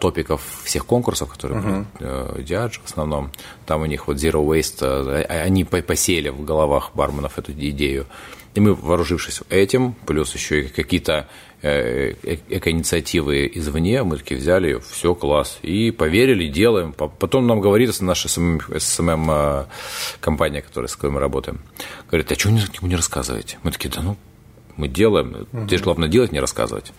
[0.00, 1.86] топиков всех конкурсов, которые uh-huh.
[1.98, 3.30] были, Diageo в основном.
[3.64, 8.06] Там у них вот Zero Waste, они посеяли в головах барменов эту идею.
[8.54, 11.28] И мы, вооружившись этим, плюс еще и какие-то
[11.66, 16.92] Э, э, эко-инициативы извне, мы такие взяли все, класс, и поверили, делаем.
[16.92, 21.62] Потом нам говорит наша СММ-компания, которая, с которой мы работаем,
[22.10, 23.56] говорит, а что вы никому не рассказываете?
[23.62, 24.18] Мы такие, да ну,
[24.76, 25.64] мы делаем, угу.
[25.64, 26.92] здесь главное делать, не рассказывать.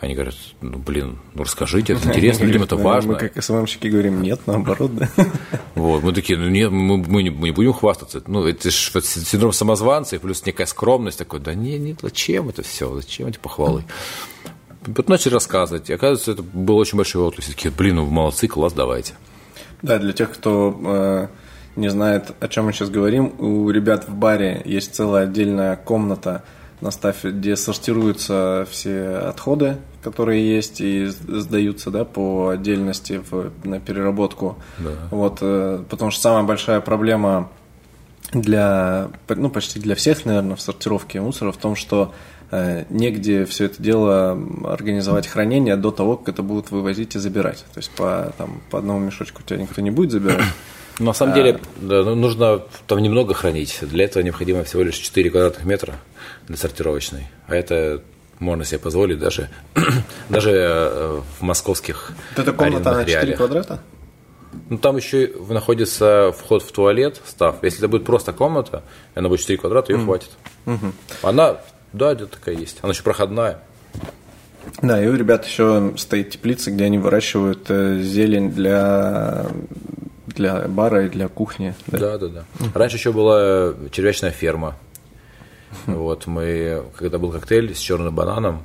[0.00, 3.12] Они говорят, ну, блин, ну расскажите, это интересно, людям это важно.
[3.12, 5.08] Мы как СММщики говорим, нет, наоборот, да.
[5.74, 8.22] Вот, мы такие, ну нет, мы, мы, не, мы не будем хвастаться.
[8.26, 12.62] Ну, это же синдром самозванца, и плюс некая скромность такой, да нет, нет, зачем это
[12.62, 13.84] все, зачем эти похвалы?
[14.82, 17.46] Потом начали рассказывать, и оказывается, это был очень большой отклик.
[17.46, 19.12] Такие, блин, ну молодцы, класс, давайте.
[19.82, 21.28] Да, для тех, кто э,
[21.76, 26.42] не знает, о чем мы сейчас говорим, у ребят в баре есть целая отдельная комната
[26.80, 33.80] на стафе, где сортируются все отходы, которые есть и сдаются да, по отдельности в, на
[33.80, 34.56] переработку.
[34.78, 34.90] Да.
[35.10, 37.50] Вот, э, потому что самая большая проблема
[38.32, 42.12] для, ну, почти для всех, наверное, в сортировке мусора в том, что
[42.52, 47.64] Э, негде все это дело организовать хранение до того, как это будут вывозить и забирать.
[47.72, 50.44] То есть по, там, по одному мешочку у тебя никто не будет забирать.
[50.98, 51.60] На самом деле а.
[51.80, 53.78] да, ну, нужно там немного хранить.
[53.82, 55.94] Для этого необходимо всего лишь 4 квадратных метра
[56.48, 57.28] для сортировочной.
[57.46, 58.02] А это
[58.40, 59.48] можно себе позволить даже,
[60.28, 63.80] даже э, в московских Эта комната на 4 квадрата?
[64.68, 67.62] Ну, там еще находится вход в туалет, став.
[67.62, 68.82] Если это будет просто комната,
[69.14, 70.04] она будет 4 квадрата, ее mm.
[70.04, 70.30] хватит.
[70.66, 70.92] Mm-hmm.
[71.22, 71.60] Она
[71.92, 72.78] да, где-то такая есть.
[72.82, 73.60] Она еще проходная.
[74.82, 79.46] Да, и у ребят еще стоит теплица, где они выращивают э, зелень для,
[80.26, 81.74] для бара и для кухни.
[81.86, 82.44] Да, да, да.
[82.58, 82.66] да.
[82.74, 84.76] Раньше еще была червячная ферма.
[85.86, 88.64] Вот мы, когда был коктейль с черным бананом,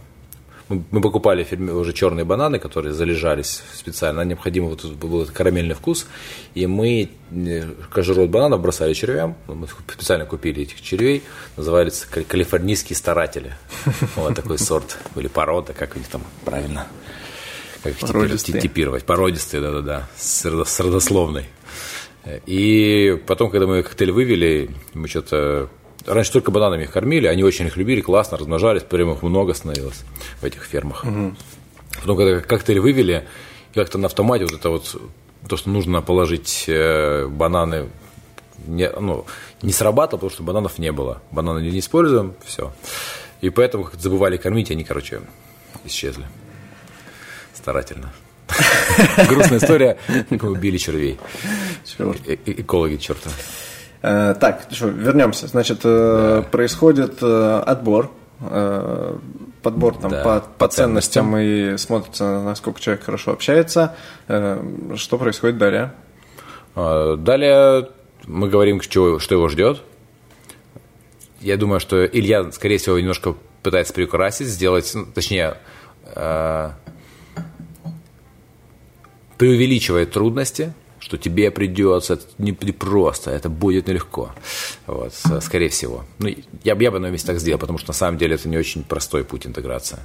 [0.67, 4.21] мы покупали фирме уже черные бананы, которые залежались специально.
[4.21, 6.07] Необходимо вот был этот карамельный вкус.
[6.55, 9.35] И мы э, кожуру бананов бросали червям.
[9.47, 11.21] Мы специально купили этих червей.
[11.55, 13.53] Назывались калифорнийские старатели.
[14.15, 14.97] Вот такой сорт.
[15.15, 16.87] Или порода, как у них там правильно.
[17.83, 19.03] Как их типировать.
[19.03, 20.09] Породистые, да-да-да.
[20.17, 21.45] С родословной.
[22.47, 25.69] И потом, когда мы коктейль вывели, мы что-то
[26.05, 30.03] раньше только бананами их кормили, они очень их любили, классно размножались, прям их много становилось
[30.41, 31.03] в этих фермах.
[31.03, 31.35] Угу.
[32.01, 33.27] Потом, когда коктейль вывели,
[33.73, 34.95] как-то на автомате вот это вот,
[35.47, 37.89] то, что нужно положить э, бананы,
[38.65, 39.25] не, ну,
[39.61, 41.21] не срабатывало, потому что бананов не было.
[41.31, 42.73] Бананы не используем, все.
[43.41, 45.21] И поэтому как забывали кормить, они, короче,
[45.83, 46.25] исчезли.
[47.53, 48.13] Старательно.
[49.29, 49.97] Грустная история,
[50.29, 51.19] убили червей.
[52.45, 53.29] Экологи черта.
[54.07, 55.47] Э, так, что, вернемся.
[55.47, 56.47] Значит, э, да.
[56.49, 58.11] происходит э, отбор,
[59.63, 61.31] подбор там да, по, по ценностям.
[61.31, 63.95] ценностям и смотрится, насколько человек хорошо общается.
[64.27, 65.93] Что происходит далее?
[66.75, 67.89] А, далее
[68.27, 69.81] мы говорим, что, что его ждет.
[71.39, 75.57] Я думаю, что Илья, скорее всего, немножко пытается приукрасить, сделать, ну, точнее,
[79.37, 80.73] преувеличивает трудности–
[81.05, 84.31] что тебе придется, это не просто, это будет нелегко,
[84.87, 86.03] вот, скорее всего.
[86.17, 86.29] Ну,
[86.63, 88.83] я, я бы на месте так сделал, потому что на самом деле это не очень
[88.83, 89.99] простой путь интеграции.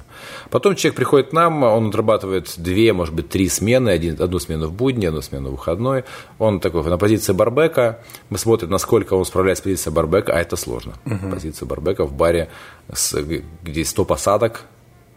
[0.51, 4.67] Потом человек приходит к нам, он отрабатывает две, может быть, три смены, один, одну смену
[4.67, 6.03] в будни, одну смену в выходной.
[6.37, 10.55] Он такой на позиции барбека, мы смотрим, насколько он справляется с позицией барбека, а это
[10.55, 10.93] сложно.
[11.07, 11.31] Угу.
[11.31, 12.49] Позиция барбека в баре,
[12.93, 13.17] с,
[13.63, 14.65] где 100 посадок,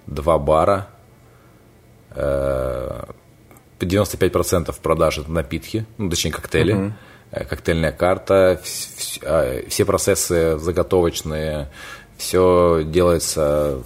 [0.06, 0.88] два бара,
[2.14, 3.04] э,
[3.80, 6.74] 95% продаж это напитки, ну, точнее коктейли,
[7.32, 7.46] uh-huh.
[7.46, 8.60] коктейльная карта,
[9.22, 11.70] а, все процессы заготовочные,
[12.16, 13.82] все делается,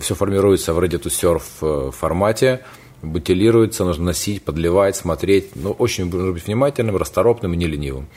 [0.00, 2.62] все формируется в ready-to-serve э, формате,
[3.02, 5.54] бутилируется, нужно носить, подливать, смотреть.
[5.54, 8.08] Ну, очень нужно быть внимательным, расторопным и не ленивым.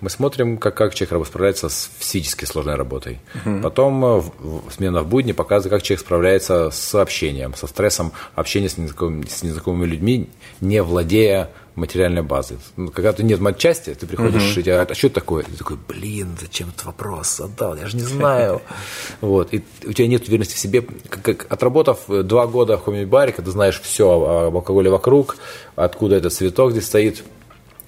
[0.00, 3.18] Мы смотрим, как, как человек справляется с физически сложной работой.
[3.44, 3.60] Угу.
[3.62, 8.12] Потом э, в, в, смена в будни показывает, как человек справляется с общением, со стрессом
[8.34, 10.28] общения с незнакомыми, с незнакомыми людьми,
[10.60, 12.58] не владея материальной базой.
[12.76, 14.60] Ну, когда ты нет матчасти, ты приходишь угу.
[14.60, 15.44] и тебя, а что такое?
[15.44, 17.74] Ты такой, блин, зачем этот вопрос задал?
[17.76, 18.62] Я же не знаю.
[19.20, 19.54] Вот.
[19.54, 20.82] И у тебя нет уверенности в себе.
[21.08, 24.10] Как, отработав два года в каком-нибудь баре, когда знаешь все
[24.46, 25.36] об алкоголе вокруг,
[25.74, 27.22] откуда этот цветок здесь стоит–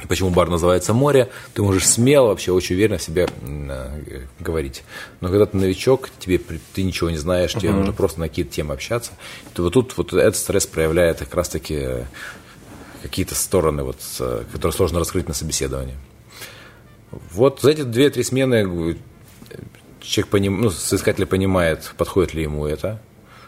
[0.03, 4.85] и почему бар называется «Море», ты можешь смело, вообще очень уверенно себе э, говорить.
[5.21, 7.79] Но когда ты новичок, тебе, ты ничего не знаешь, тебе uh-huh.
[7.79, 9.13] нужно просто на какие-то темы общаться,
[9.55, 12.05] то вот тут вот этот стресс проявляет как раз-таки э,
[13.03, 13.97] какие-то стороны, вот,
[14.53, 15.97] которые сложно раскрыть на собеседовании.
[17.33, 18.95] Вот за эти две-три смены э,
[20.01, 23.03] человек поним, ну, соискатель понимает, подходит ли ему это,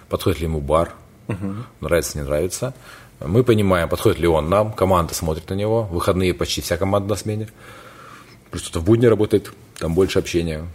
[0.08, 0.94] подходит ли ему бар,
[1.28, 1.62] uh-huh.
[1.80, 2.74] нравится, не нравится.
[3.20, 7.16] Мы понимаем, подходит ли он нам, команда смотрит на него, выходные почти вся команда на
[7.16, 7.48] смене.
[8.50, 10.66] Плюс кто-то в будни работает, там больше общения.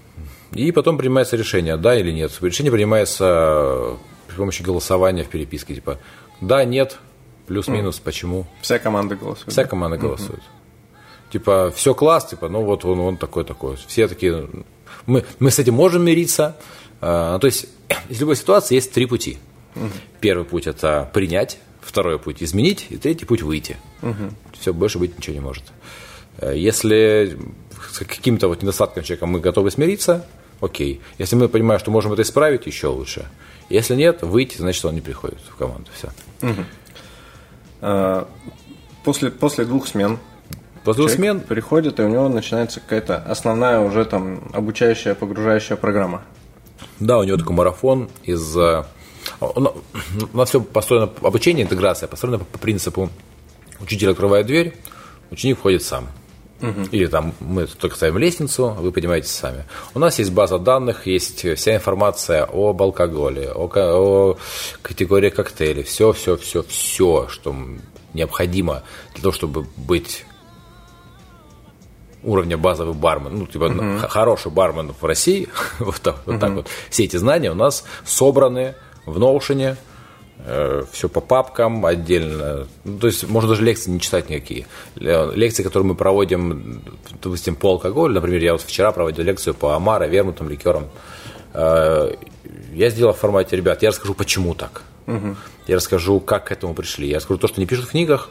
[0.52, 2.32] И потом принимается решение, да или нет.
[2.42, 5.98] Решение принимается при помощи голосования в переписке, типа
[6.42, 6.98] да, нет,
[7.48, 8.02] плюс-минус, mm.
[8.04, 8.46] почему.
[8.62, 9.52] Вся команда голосует.
[9.52, 10.40] Вся команда голосует.
[10.40, 11.32] Mm-hmm.
[11.32, 13.78] Типа, все класс, типа, ну вот он, он такой-такой.
[13.88, 14.48] Все такие,
[15.06, 16.58] мы, мы с этим можем мириться.
[17.02, 17.68] А, то есть,
[18.10, 19.38] из любой ситуации есть три пути.
[19.76, 19.90] Угу.
[20.22, 23.78] Первый путь это принять, второй путь изменить, и третий путь выйти.
[24.02, 24.58] Угу.
[24.60, 25.64] Все, больше быть ничего не может.
[26.40, 27.38] Э, если
[27.92, 30.26] с каким-то вот недостатком человека мы готовы смириться,
[30.62, 31.02] окей.
[31.18, 33.26] Если мы понимаем, что можем это исправить, еще лучше.
[33.70, 35.90] Если нет, выйти, значит, он не приходит в команду.
[35.94, 36.10] Все.
[36.42, 38.28] Угу.
[39.04, 40.20] После, после двух смен
[40.86, 46.22] После двух смен приходит, и у него начинается какая-то основная уже там обучающая, погружающая программа.
[47.00, 48.56] Да, у него такой марафон из...
[49.40, 53.10] У нас все построено, обучение, интеграция построена по принципу
[53.80, 54.76] учитель открывает дверь,
[55.32, 56.08] ученик входит сам.
[56.62, 56.84] Угу.
[56.92, 59.66] Или там мы только ставим лестницу, вы поднимаетесь сами.
[59.94, 64.38] У нас есть база данных, есть вся информация об алкоголе, о, о
[64.82, 67.54] категории коктейлей, все, все, все, все, что
[68.14, 70.26] необходимо для того, чтобы быть
[72.24, 76.68] уровня базовый бармен, ну, типа uh хороший бармен в России, вот, так, вот так вот,
[76.90, 79.76] все эти знания у нас собраны в Notion,
[80.40, 82.68] э, все по папкам отдельно.
[82.84, 84.68] Ну, то есть можно даже лекции не читать никакие.
[84.96, 86.82] Лекции, которые мы проводим,
[87.22, 90.90] допустим, по алкоголю, например, я вот вчера проводил лекцию по амара, вермутам, ликерам.
[91.54, 92.16] Э,
[92.74, 94.84] я сделал в формате, ребят, я расскажу, почему так.
[95.08, 95.36] uh
[95.68, 97.08] Я расскажу, как к этому пришли.
[97.08, 98.30] Я расскажу то, что не пишут в книгах,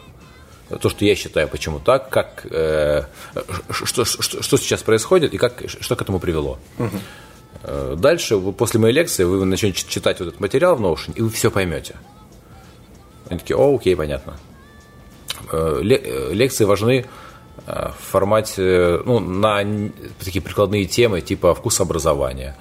[0.81, 3.05] то, что я считаю, почему так, как, э,
[3.71, 6.59] что, что, что сейчас происходит и как, что к этому привело.
[6.79, 6.99] Угу.
[7.97, 11.51] Дальше, после моей лекции, вы начнете читать вот этот материал в Notion, и вы все
[11.51, 11.97] поймете.
[13.29, 14.37] Они такие, о, окей, понятно.
[15.51, 17.07] Э, лекции важны
[17.67, 19.63] в формате, ну, на
[20.23, 22.57] такие прикладные темы, типа вкус образования.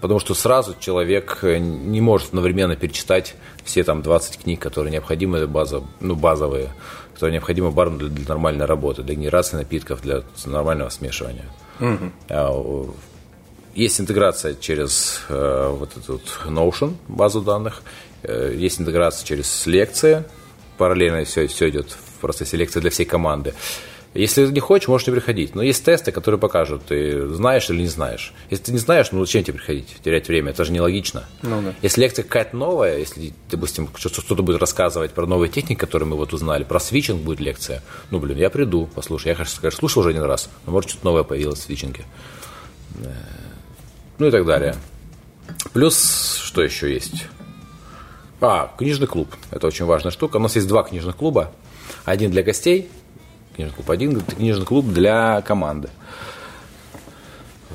[0.00, 5.82] Потому что сразу человек не может одновременно перечитать все там 20 книг, которые необходимы, база,
[6.00, 6.70] ну, базовые
[7.14, 11.46] которая необходима бару для, для нормальной работы, для генерации напитков, для нормального смешивания.
[11.80, 12.12] Угу.
[13.74, 17.82] Есть интеграция через э, вот этот Notion, базу данных,
[18.22, 20.24] э, есть интеграция через лекции,
[20.78, 23.52] параллельно все, все идет в процессе лекции для всей команды.
[24.14, 25.56] Если не хочешь, можешь не приходить.
[25.56, 28.32] Но есть тесты, которые покажут, ты знаешь или не знаешь.
[28.48, 30.52] Если ты не знаешь, ну зачем тебе приходить, терять время?
[30.52, 31.24] Это же нелогично.
[31.42, 31.74] Ну, да.
[31.82, 36.32] Если лекция какая-то новая, если, допустим, что-то будет рассказывать про новые техники, которые мы вот
[36.32, 37.82] узнали, про свитчинг будет лекция,
[38.12, 39.30] ну, блин, я приду, послушаю.
[39.30, 42.04] Я, конечно, слушал уже один раз, но может что-то новое появилось в свитчинге.
[44.18, 44.76] Ну и так далее.
[45.72, 47.26] Плюс, что еще есть?
[48.40, 49.34] А, книжный клуб.
[49.50, 50.36] Это очень важная штука.
[50.36, 51.52] У нас есть два книжных клуба.
[52.04, 52.88] Один для гостей–
[53.54, 53.90] книжный клуб.
[53.90, 55.88] Один книжный клуб для команды.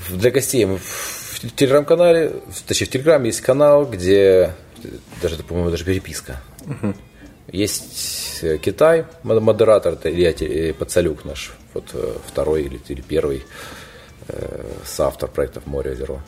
[0.10, 2.36] Для гостей в телеграм-канале,
[2.68, 4.56] точнее в телеграме есть канал, где
[5.22, 6.42] даже, по-моему, даже переписка.
[6.66, 6.94] Угу.
[7.52, 13.44] Есть э, Китай, модератор, это Илья э, Пацалюк наш, вот э, второй или, или первый
[14.86, 16.22] соавтор проектов Море Озеро.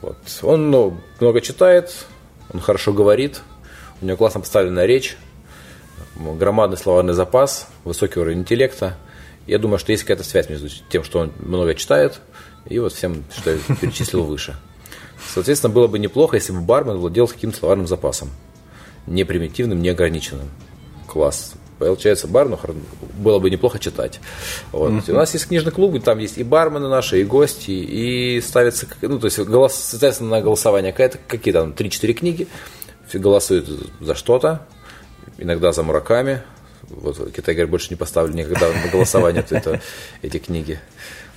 [0.00, 0.16] Вот.
[0.42, 2.06] Он ну, много читает,
[2.52, 3.40] он хорошо говорит,
[4.00, 5.16] у него классно поставленная речь,
[6.16, 8.96] громадный словарный запас, высокий уровень интеллекта.
[9.46, 12.20] Я думаю, что есть какая-то связь между тем, что он много читает,
[12.66, 14.56] и вот всем, что я перечислил выше.
[15.34, 18.30] Соответственно, было бы неплохо, если бы бармен владел каким-то словарным запасом.
[19.06, 20.48] Не примитивным, не ограниченным.
[21.06, 21.54] Класс.
[21.86, 22.58] Получается, барну
[23.18, 24.20] было бы неплохо читать.
[24.70, 24.92] Вот.
[24.92, 25.10] Mm-hmm.
[25.10, 29.18] У нас есть книжный клуб, там есть и бармены наши, и гости, и ставится, ну,
[29.18, 32.48] то есть, голос, соответственно, на голосование какие то 3-4 книги,
[33.08, 33.68] все голосуют
[34.00, 34.66] за что-то,
[35.38, 36.42] иногда за Мураками.
[36.88, 39.80] Вот Китай говорит, больше не поставлю никогда на голосование это,
[40.22, 40.78] эти книги.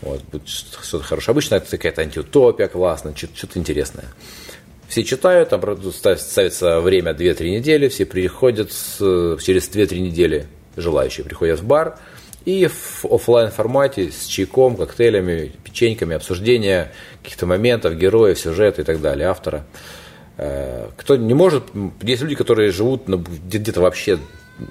[0.01, 1.33] Вот, будет что-то хорошее.
[1.33, 4.05] Обычно это какая-то антиутопия классная, что-то интересное.
[4.87, 11.65] Все читают, там ставится время 2-3 недели, все приходят через 2-3 недели, желающие приходят в
[11.65, 11.97] бар,
[12.45, 16.91] и в офлайн формате с чайком, коктейлями, печеньками, обсуждение
[17.23, 19.65] каких-то моментов, героев, сюжета и так далее, автора.
[20.37, 21.63] Э, кто не может,
[22.03, 24.19] есть люди, которые живут где-то вообще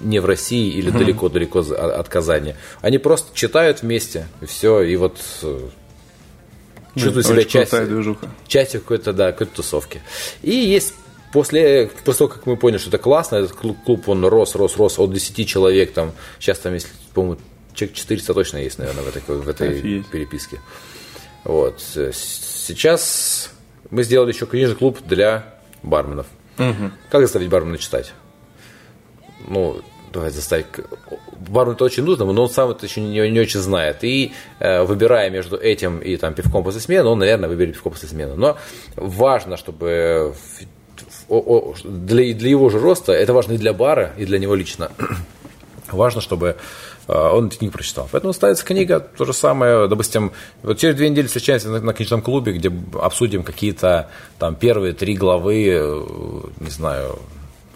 [0.01, 2.55] не в России или далеко-далеко от Казани.
[2.81, 5.19] Они просто читают вместе, и все, и вот
[6.95, 10.03] чувствуют себя частью, частью какой-то, да, какой-то тусовки.
[10.43, 10.95] И есть
[11.33, 14.77] после, после того, как мы поняли, что это классно, этот клуб, клуб он рос, рос,
[14.77, 17.39] рос от 10 человек, там, сейчас там, если, по-моему,
[17.75, 20.61] человек 400 точно есть, наверное, в этой, в этой переписке.
[21.45, 21.81] Вот.
[21.81, 23.51] Сейчас
[23.91, 26.27] мы сделали еще книжный клуб для барменов.
[26.59, 26.91] Угу.
[27.11, 28.13] Как заставить бармена читать?
[29.47, 29.83] Ну,
[30.15, 30.67] давайте заставить.
[31.49, 34.03] Бармену это очень нужно, но он сам это еще не, не очень знает.
[34.03, 38.09] И э, выбирая между этим и там пивком после смены, он, наверное, выберет пивком после
[38.09, 38.35] смены.
[38.35, 38.57] Но
[38.97, 40.35] важно, чтобы
[41.29, 44.91] для, для его же роста, это важно и для бара, и для него лично.
[45.91, 46.57] важно, чтобы
[47.07, 48.09] он эту книгу прочитал.
[48.11, 52.23] Поэтому ставится книга, то же самое, допустим, вот через две недели встречаемся на, на книжном
[52.23, 54.09] клубе, где обсудим какие-то
[54.39, 55.65] там первые три главы,
[56.61, 57.19] не знаю,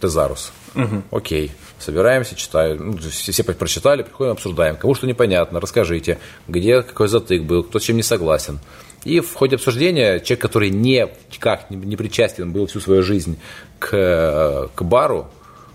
[0.00, 0.52] Тезарус.
[0.74, 1.02] Угу.
[1.10, 1.52] Окей.
[1.78, 2.92] Собираемся, читаем.
[2.92, 4.76] Ну, все, прочитали, приходим, обсуждаем.
[4.76, 6.18] Кому что непонятно, расскажите,
[6.48, 8.58] где какой затык был, кто с чем не согласен.
[9.04, 13.38] И в ходе обсуждения человек, который никак не причастен был всю свою жизнь
[13.78, 15.28] к, к бару,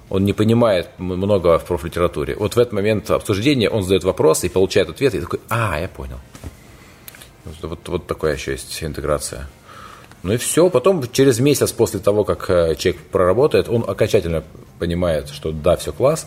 [0.09, 2.35] он не понимает много в профлитературе.
[2.35, 5.87] Вот в этот момент обсуждения он задает вопрос и получает ответ, и такой, а, я
[5.87, 6.19] понял.
[7.61, 9.47] Вот, вот такая еще есть интеграция.
[10.23, 10.69] Ну и все.
[10.69, 14.43] Потом через месяц после того, как э, человек проработает, он окончательно
[14.79, 16.25] понимает, что да, все класс.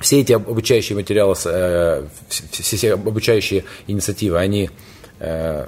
[0.00, 4.70] Все эти обучающие материалы, э, все, все обучающие инициативы, они
[5.20, 5.66] э,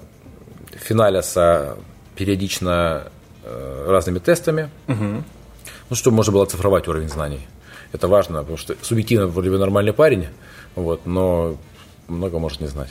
[0.73, 1.77] финалятся
[2.17, 3.05] периодично
[3.87, 5.23] разными тестами, угу.
[5.89, 7.47] ну, чтобы можно было оцифровать уровень знаний.
[7.93, 10.27] Это важно, потому что субъективно вроде бы нормальный парень,
[10.75, 11.57] вот, но
[12.09, 12.91] много может не знать.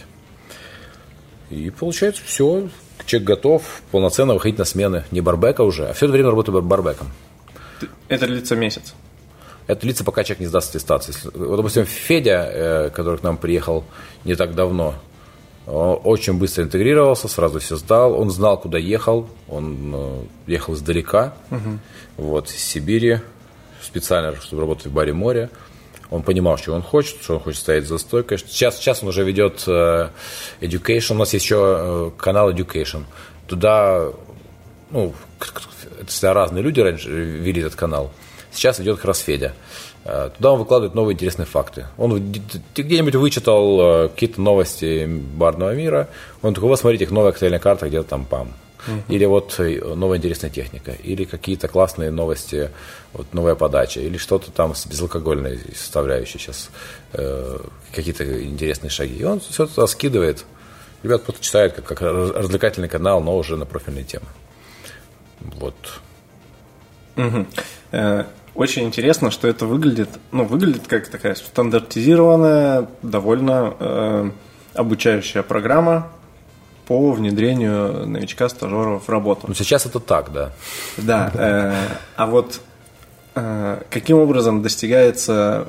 [1.52, 2.70] И получается все,
[3.06, 5.04] человек готов полноценно выходить на смены.
[5.12, 7.08] Не барбека уже, а все это время работаю барбеком.
[8.08, 8.94] Это длится месяц?
[9.68, 11.16] Это длится, пока человек не сдаст аттестацию.
[11.34, 13.84] Вот, допустим, Федя, э, который к нам приехал
[14.24, 14.96] не так давно,
[15.68, 18.18] очень быстро интегрировался, сразу все сдал.
[18.18, 19.28] Он знал, куда ехал.
[19.50, 21.80] Он э, ехал издалека, угу.
[22.16, 23.20] вот, из Сибири,
[23.82, 25.50] специально, чтобы работать в баре море.
[26.10, 28.38] Он понимал, что он хочет, что он хочет стоять за стойкой.
[28.38, 30.10] Сейчас, сейчас он уже ведет э,
[30.62, 31.14] Education.
[31.14, 33.04] У нас есть еще э, канал Education.
[33.48, 34.10] Туда,
[34.92, 35.14] ну,
[36.00, 38.12] это разные люди раньше вели этот канал.
[38.52, 39.54] Сейчас ведет как.
[40.06, 41.88] Э, туда он выкладывает новые интересные факты.
[41.98, 42.18] Он
[42.74, 46.08] где-нибудь вычитал какие-то новости барного мира.
[46.42, 48.54] Он такой, вот смотрите, их новая коктейльная карта где-то там пам.
[48.88, 49.02] Uh-huh.
[49.10, 52.70] Или вот э, новая интересная техника, или какие-то классные новости,
[53.14, 56.70] вот новая подача, или что-то там с безалкогольной составляющей сейчас,
[57.14, 57.60] э,
[57.94, 59.18] какие-то интересные шаги.
[59.18, 60.46] И он все это скидывает.
[61.04, 64.26] Ребят просто читают как, как развлекательный канал, но уже на профильные темы.
[65.40, 65.76] Вот.
[67.16, 67.46] Угу.
[68.58, 74.32] Очень интересно, что это выглядит, ну, выглядит как такая стандартизированная, довольно э,
[74.74, 76.12] обучающая программа,
[76.88, 79.48] по внедрению новичка-стажера в работу.
[79.48, 80.52] Ну, сейчас это так, да.
[80.98, 81.32] Да.
[81.34, 81.74] Э,
[82.16, 82.62] а вот
[83.36, 85.68] э, каким образом достигается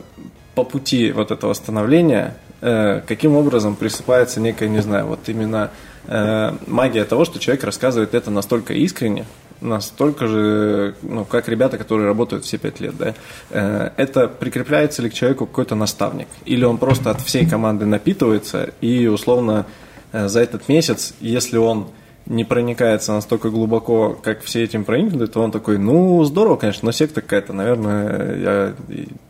[0.55, 5.71] по пути вот этого становления, э, каким образом присыпается некая, не знаю, вот именно
[6.07, 9.25] э, магия того, что человек рассказывает это настолько искренне,
[9.61, 15.15] настолько же, ну, как ребята, которые работают все пять лет, да, это прикрепляется ли к
[15.15, 16.29] человеку какой-то наставник?
[16.45, 19.67] Или он просто от всей команды напитывается и условно
[20.13, 21.91] за этот месяц, если он
[22.29, 26.93] не проникается настолько глубоко, как все этим проникнуты, то он такой, ну, здорово, конечно, но
[26.93, 28.75] секта какая-то, наверное, я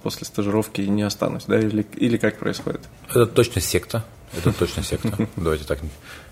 [0.02, 2.80] после стажировки не останусь, да, или, или как происходит?
[3.08, 4.04] Это точно секта,
[4.36, 5.78] это точно секта, давайте так.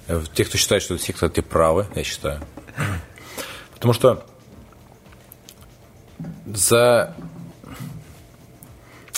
[0.09, 2.41] Э, те, кто считает, что это секта, те правы, я считаю.
[3.75, 4.27] Потому что
[6.47, 7.15] за,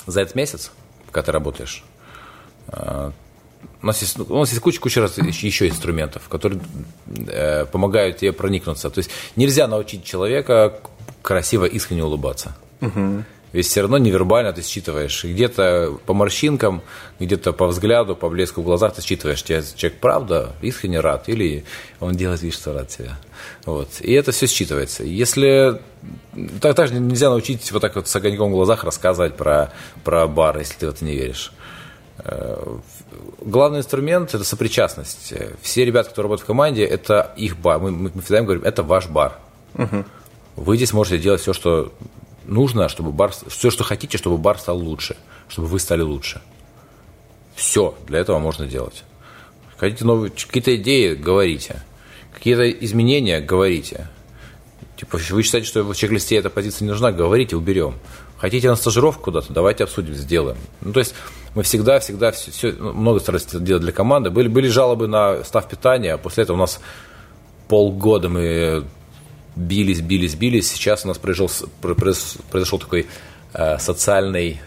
[0.07, 0.71] за этот месяц,
[1.07, 1.83] пока ты работаешь,
[2.69, 3.13] э,
[3.83, 6.61] у нас есть, у нас есть куча, куча раз еще инструментов, которые
[7.29, 8.91] э, помогают тебе проникнуться.
[8.91, 10.81] То есть нельзя научить человека
[11.23, 12.57] красиво, искренне улыбаться.
[12.81, 13.25] Угу.
[13.53, 15.25] Ведь все равно невербально ты считываешь.
[15.25, 16.83] Где-то по морщинкам,
[17.19, 21.65] где-то по взгляду, по блеску в глазах ты считываешь, человек правда искренне рад, или
[22.01, 23.19] он делает вид, что рад тебя.
[23.65, 23.89] Вот.
[24.01, 25.05] И это все считывается.
[25.05, 25.81] Если
[26.61, 29.73] так, также нельзя научить вот так вот с огоньком в глазах рассказывать про,
[30.05, 31.53] про бар, если ты в это не веришь.
[32.19, 32.79] Э,
[33.41, 35.33] главный инструмент– это сопричастность.
[35.63, 37.79] Все ребята, которые работают в команде, это их бар.
[37.79, 39.39] Мы, мы всегда им говорим, это ваш бар.
[39.75, 40.05] Угу.
[40.57, 41.93] Вы здесь можете делать все, что
[42.45, 45.17] нужно, чтобы бар, все, что хотите, чтобы бар стал лучше,
[45.49, 46.41] чтобы вы стали лучше.
[47.55, 49.05] Все для этого можно делать.
[49.77, 51.83] Хотите новые какие-то идеи, говорите.
[52.33, 54.09] Какие-то изменения, говорите.
[54.97, 57.95] Типа, вы считаете, что в чек-листе эта позиция не нужна, говорите, уберем.
[58.37, 60.59] Хотите на стажировку куда-то, давайте обсудим, сделаем.
[60.81, 61.15] Ну, то есть
[61.59, 64.31] мы всегда, всегда все, все, ну, много старались делать для команды.
[64.31, 66.79] Были, были жалобы на став питания, а после этого у нас
[67.67, 68.85] полгода мы
[69.57, 70.71] бились, бились, бились.
[70.71, 71.51] Сейчас у нас произошел,
[71.81, 73.07] произошел такой
[73.55, 74.61] э, социальный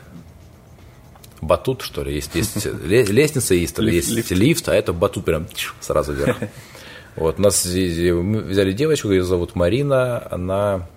[1.39, 2.13] батут, что ли.
[2.13, 4.31] Есть, есть лестница, есть, есть лифт.
[4.31, 5.47] лифт, а это батут прям
[5.79, 6.37] сразу вверх.
[7.17, 10.87] Вот, у нас мы взяли девочку, ее зовут Марина, она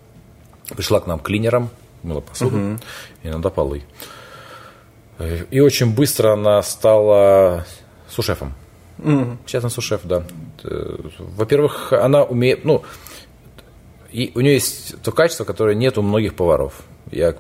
[0.76, 1.70] пришла к нам клинером,
[2.04, 2.78] мыла посуду, угу.
[3.24, 3.82] иногда полы.
[5.50, 7.64] И очень быстро она стала
[8.08, 8.54] сушефом.
[8.98, 9.38] Угу.
[9.46, 10.24] Сейчас она сушеф, да.
[10.62, 12.82] Э, во-первых, она умеет, ну,
[14.10, 16.82] и у нее есть то качество, которое нет у многих поваров.
[17.10, 17.34] Я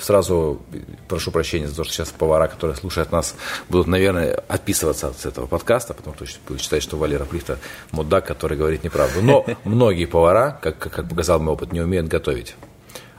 [0.00, 0.62] сразу
[1.08, 3.34] прошу прощения за то, что сейчас повара, которые слушают нас,
[3.68, 7.58] будут, наверное, отписываться от этого подкаста, потому что будут считать, что Валера Плихта
[7.90, 9.22] мудак, который говорит неправду.
[9.22, 12.54] Но многие повара, как, как показал мой опыт, не умеют готовить.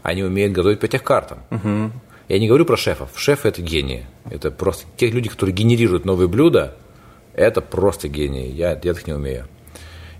[0.01, 1.39] Они умеют готовить по тех картам.
[2.29, 3.09] Я не говорю про шефов.
[3.15, 4.05] Шефы– это гении.
[4.29, 6.75] Это просто те люди, которые генерируют новые блюда,
[7.33, 8.51] это просто гении.
[8.51, 9.47] Я, я так не умею.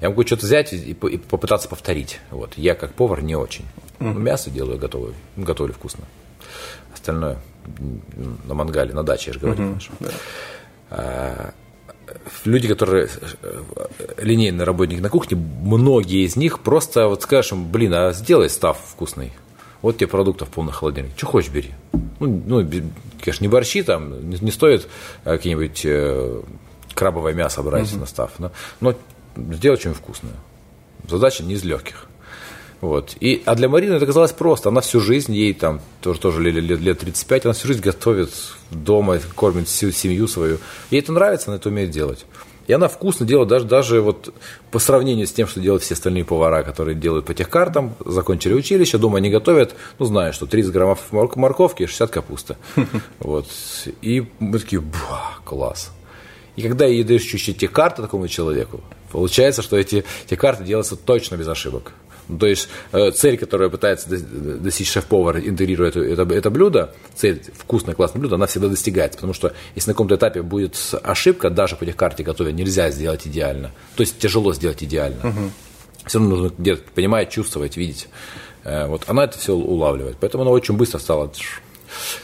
[0.02, 2.20] Я могу что-то взять и, и попытаться повторить.
[2.32, 2.54] Вот.
[2.58, 3.66] Я как повар не очень.
[4.00, 4.18] Mm-hmm.
[4.18, 6.06] мясо делаю готовое, готовлю вкусно.
[6.94, 7.38] Остальное
[8.46, 9.60] на мангале, на даче, я же говорю.
[9.60, 10.14] Mm-hmm.
[10.92, 11.54] А,
[12.46, 13.10] люди, которые
[13.42, 13.62] э,
[14.18, 18.80] линейные работники на кухне, многие из них просто вот скажешь им, блин, а сделай став
[18.80, 19.34] вкусный.
[19.82, 21.12] Вот тебе продуктов полный холодильник.
[21.16, 21.72] Что хочешь, бери.
[22.20, 22.70] Ну, ну
[23.22, 24.88] конечно, не борщи там, не, не стоит
[25.24, 26.42] а, какие-нибудь э,
[26.94, 28.00] крабовое мясо брать mm-hmm.
[28.00, 28.32] на став.
[28.40, 28.52] Но,
[28.82, 28.96] но
[29.54, 30.34] сделай что-нибудь вкусное.
[31.08, 32.08] Задача не из легких.
[32.82, 33.16] Вот.
[33.20, 34.70] И, а для Марины это казалось просто.
[34.70, 38.32] Она всю жизнь, ей там тоже, тоже лет, лет, лет 35, она всю жизнь готовит
[38.72, 40.60] дома, кормит всю семью свою.
[40.92, 42.26] Ей это нравится, она это умеет делать.
[42.70, 44.32] И она вкусно делает даже, даже вот
[44.70, 48.54] по сравнению с тем, что делают все остальные повара, которые делают по тех картам, закончили
[48.54, 52.58] училище, дома не готовят, ну, знаю, что 30 граммов морковки и 60 капусты.
[53.18, 53.48] Вот.
[54.04, 54.84] И мы такие,
[55.46, 55.92] класс.
[56.58, 60.96] И когда ей даешь чуть-чуть те карты такому человеку, получается, что эти, эти карты делаются
[60.96, 61.94] точно без ошибок.
[62.38, 67.96] То есть э, цель, которую пытается достичь шеф-повар, интегрируя это, это, это блюдо, цель вкусное,
[67.96, 69.18] классное блюдо, она всегда достигается.
[69.18, 73.26] Потому что если на каком-то этапе будет ошибка, даже по тех карте готовя, нельзя сделать
[73.26, 73.72] идеально.
[73.96, 75.30] То есть тяжело сделать идеально.
[75.30, 75.52] Угу.
[76.06, 78.08] Все равно нужно где-то понимать, чувствовать, видеть.
[78.64, 80.18] Э, вот она это все улавливает.
[80.20, 81.32] Поэтому она очень быстро стала.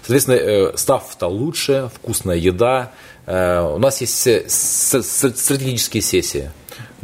[0.02, 2.92] Соответственно, э, став стал лучше, вкусная еда.
[3.28, 6.52] У нас есть стратегические сессии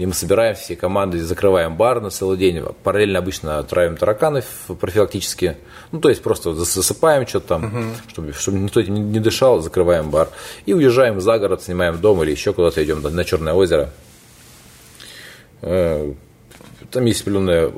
[0.02, 4.46] где мы собираем все команды, закрываем бар на целый день, параллельно обычно травим тараканов
[4.80, 5.58] профилактически,
[5.92, 7.84] ну, то есть просто засыпаем что-то там, угу.
[8.08, 10.30] чтобы, чтобы никто не дышал, закрываем бар,
[10.66, 13.92] и уезжаем за город, снимаем дом или еще куда-то идем на Черное озеро.
[15.62, 16.12] Э,
[16.90, 17.72] там есть определенные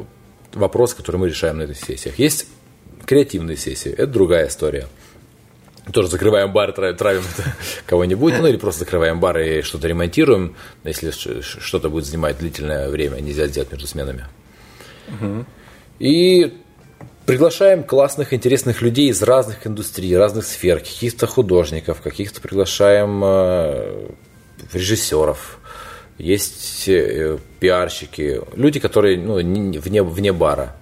[0.54, 2.20] вопросы, которые мы решаем на этих сессиях.
[2.20, 2.48] Есть
[3.06, 4.88] креативные сессии, это другая история–
[5.92, 7.24] тоже закрываем бар, травим
[7.86, 11.12] кого-нибудь, ну или просто закрываем бар и что-то ремонтируем, если
[11.42, 14.26] что-то будет занимать длительное время, нельзя сделать между сменами.
[16.00, 16.54] И
[17.26, 24.10] приглашаем классных, интересных людей из разных индустрий, разных сфер, каких-то художников, каких-то приглашаем э,
[24.72, 25.60] режиссеров,
[26.18, 30.76] есть э, пиарщики, люди, которые ну, вне, вне бара.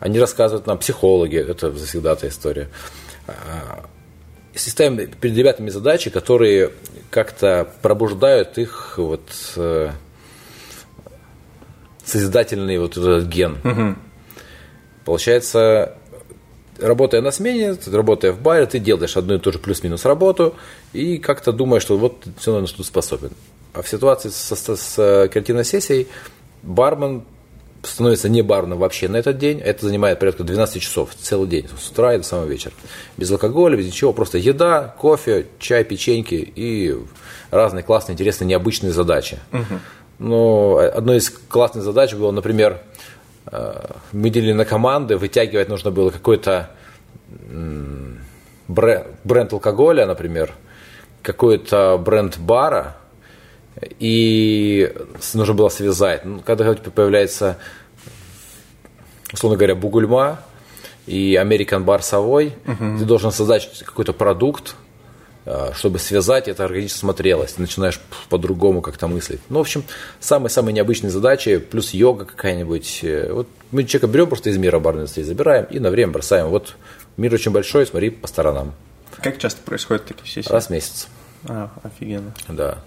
[0.00, 2.68] Они рассказывают нам, психологи, это всегда та история
[3.26, 3.86] а,
[4.54, 6.70] если ставим перед ребятами задачи, которые
[7.10, 9.90] как-то пробуждают их вот э,
[12.04, 13.58] созидательный вот этот ген.
[13.64, 13.96] Угу.
[15.04, 15.98] Получается,
[16.78, 20.54] работая на смене, работая в баре, ты делаешь одну и ту же плюс-минус работу
[20.92, 23.32] и как-то думаешь, что вот все на что способен.
[23.72, 26.06] А в ситуации с, с, с креативной сессией
[26.62, 27.24] бармен
[27.86, 29.60] становится не барным вообще на этот день.
[29.60, 32.74] Это занимает порядка 12 часов целый день, с утра и до самого вечера.
[33.16, 36.96] Без алкоголя, без ничего, просто еда, кофе, чай, печеньки и
[37.50, 39.38] разные классные, интересные, необычные задачи.
[39.52, 39.80] Угу.
[40.18, 42.80] Но одной из классных задач было, например,
[43.50, 46.70] э, мы делили на команды, вытягивать нужно было какой-то
[48.68, 50.52] бренд алкоголя, например,
[51.22, 52.96] какой-то бренд бара,
[53.80, 54.92] и
[55.34, 56.24] нужно было связать.
[56.24, 57.58] Ну, когда появляется,
[59.32, 60.40] условно говоря, Бугульма
[61.06, 62.98] и American Bar Savoy, угу.
[62.98, 64.76] ты должен создать какой-то продукт,
[65.46, 67.52] а, чтобы связать это органично смотрелось.
[67.54, 68.00] Ты начинаешь
[68.30, 69.40] по-другому как-то мыслить.
[69.48, 69.84] Ну, в общем,
[70.20, 73.00] самые-самые необычные задачи, плюс йога какая-нибудь.
[73.02, 76.48] Э, вот мы человека берем просто из мира барной индустрии, забираем и на время бросаем.
[76.48, 76.76] Вот
[77.16, 78.72] мир очень большой, смотри по сторонам.
[79.20, 80.50] Как часто происходят такие сессии?
[80.50, 81.08] Раз в месяц.
[81.46, 82.32] А, офигенно.
[82.48, 82.78] Да.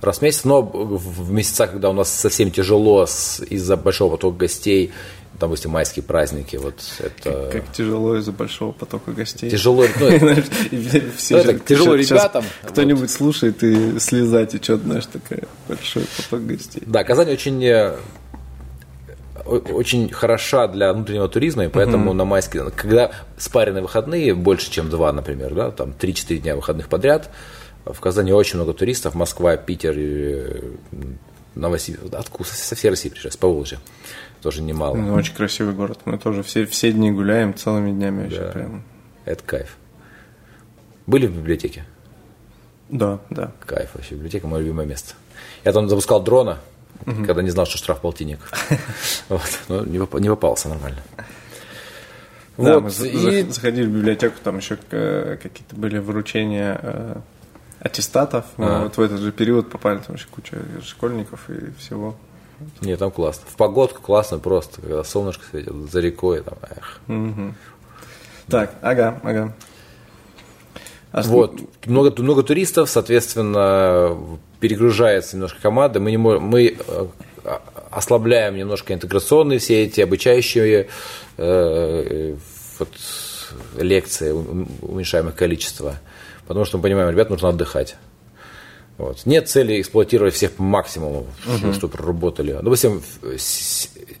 [0.00, 4.92] Раз в месяц, но в месяца, когда у нас совсем тяжело из-за большого потока гостей,
[5.38, 7.50] там, допустим, майские праздники, вот это...
[7.52, 9.50] Как, как тяжело из-за большого потока гостей.
[9.50, 10.08] Тяжело, ну,
[11.16, 12.44] все ну, тяжело ребятам.
[12.62, 16.82] Кто-нибудь слушает и слеза течет, знаешь, такая большой поток гостей.
[16.86, 17.96] Да, Казань очень э,
[19.44, 22.16] очень хороша для внутреннего туризма, и поэтому uh-huh.
[22.16, 27.30] на майские, когда спаренные выходные, больше, чем два, например, да, там 3-4 дня выходных подряд,
[27.92, 30.72] в Казани очень много туристов, Москва, Питер, э,
[31.54, 33.78] Новосибирск, откуда, со всей России приезжают, с Поволжья.
[34.42, 34.96] Тоже немало.
[34.96, 36.00] Ну, очень красивый город.
[36.04, 38.50] Мы тоже все, все дни гуляем целыми днями вообще да.
[38.50, 38.84] прям.
[39.24, 39.76] Это кайф.
[41.06, 41.84] Были в библиотеке?
[42.88, 43.52] Да, да.
[43.64, 44.14] Кайф вообще.
[44.14, 45.14] Библиотека мое любимое место.
[45.64, 46.58] Я там запускал дрона,
[47.06, 47.24] угу.
[47.24, 48.40] когда не знал, что штраф полтинник.
[49.28, 49.60] Вот.
[49.68, 51.02] Но не попался нормально.
[52.58, 57.22] Да, Вот, мы и- заходили в библиотеку, там еще э, какие-то были вручения
[57.80, 58.44] э, аттестатов.
[58.56, 58.82] Мы А.
[58.84, 62.16] вот в этот же период попали, там еще куча школьников и всего.
[62.80, 63.44] Не, там классно.
[63.50, 66.42] В погодку классно просто, когда солнышко светит за рекой.
[66.42, 67.00] Там, эх.
[68.48, 69.54] Так, ага, ага.
[71.12, 71.60] А что- Вот.
[71.86, 74.16] Много, много туристов, соответственно,
[74.60, 76.00] перегружается немножко команда.
[76.00, 77.06] Мы, не можем, мы э,
[77.90, 80.88] ослабляем немножко интеграционные все эти обучающие
[81.38, 82.36] э,
[82.78, 82.88] вот,
[83.78, 85.96] лекции, ум- уменьшаем их количество.
[86.46, 87.96] Потому что мы понимаем, ребят, нужно отдыхать.
[88.98, 89.26] Вот.
[89.26, 92.52] Нет цели эксплуатировать всех по максимуму, чтобы- чтобы проработали.
[92.52, 93.02] Ну, Допустим,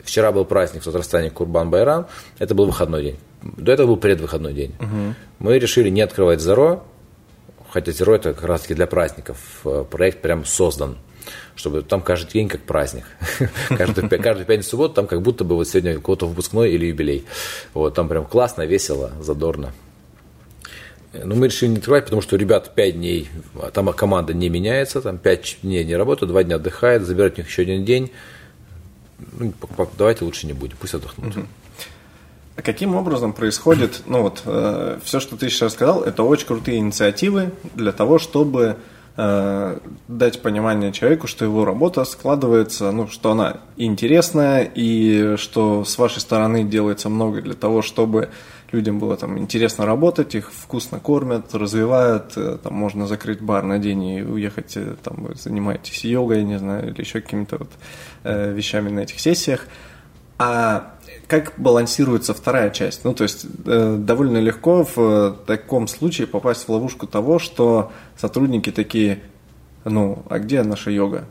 [0.04, 2.06] вчера был праздник в Татарстане Курбан-Байрам,
[2.38, 3.16] это был выходной день.
[3.42, 4.74] До этого был предвыходной день.
[5.38, 6.84] Мы решили не открывать Зеро,
[7.70, 9.38] хотя Зеро это как раз таки для праздников.
[9.64, 10.96] Э, Проект прям создан,
[11.54, 13.04] чтобы там каждый день как праздник.
[13.68, 17.24] Каждую, пя- каждую пятницу, субботу там как будто бы вот сегодня кого-то выпускной или юбилей.
[17.74, 19.72] Вот, там прям классно, весело, задорно.
[21.24, 23.28] Но мы решили не открывать, потому что ребят 5 дней,
[23.60, 27.36] а там команда не меняется, там 5 дней не работают, 2 дня отдыхает, забирать у
[27.38, 28.10] них еще один день.
[29.38, 29.52] Ну,
[29.96, 31.34] давайте лучше не будем, пусть отдохнут.
[32.56, 34.42] А каким образом происходит, ну вот,
[35.04, 38.76] все, что ты сейчас сказал, это очень крутые инициативы для того, чтобы
[39.16, 45.98] э, дать понимание человеку, что его работа складывается, ну, что она интересная, и что с
[45.98, 48.30] вашей стороны делается много для того, чтобы
[48.72, 53.78] людям было там интересно работать, их вкусно кормят, развивают, э, там можно закрыть бар на
[53.78, 57.70] день и уехать, э, там занимаетесь йогой, не знаю, или еще какими-то вот
[58.24, 59.66] э, вещами на этих сессиях.
[60.38, 60.96] А
[61.28, 63.04] как балансируется вторая часть?
[63.04, 67.92] Ну, то есть э, довольно легко в э, таком случае попасть в ловушку того, что
[68.16, 69.22] сотрудники такие,
[69.84, 71.24] ну, а где наша йога?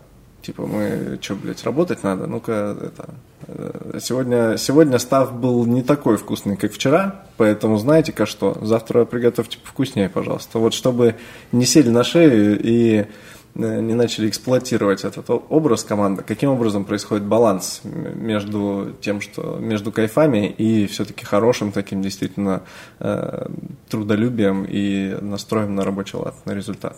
[0.46, 2.28] Типа, мы что, блядь, работать надо?
[2.28, 3.10] Ну-ка, это...
[3.48, 9.58] э, Сегодня, сегодня став был не такой вкусный, как вчера, поэтому знаете-ка что, завтра приготовьте
[9.64, 10.60] вкуснее, пожалуйста.
[10.60, 11.16] Вот чтобы
[11.52, 13.08] не сели на шею и
[13.56, 19.92] э, не начали эксплуатировать этот образ команды, каким образом происходит баланс между тем, что между
[19.92, 22.62] кайфами и все-таки хорошим таким действительно
[23.00, 23.48] э,
[23.90, 26.98] трудолюбием и настроем на рабочий лад, на результат.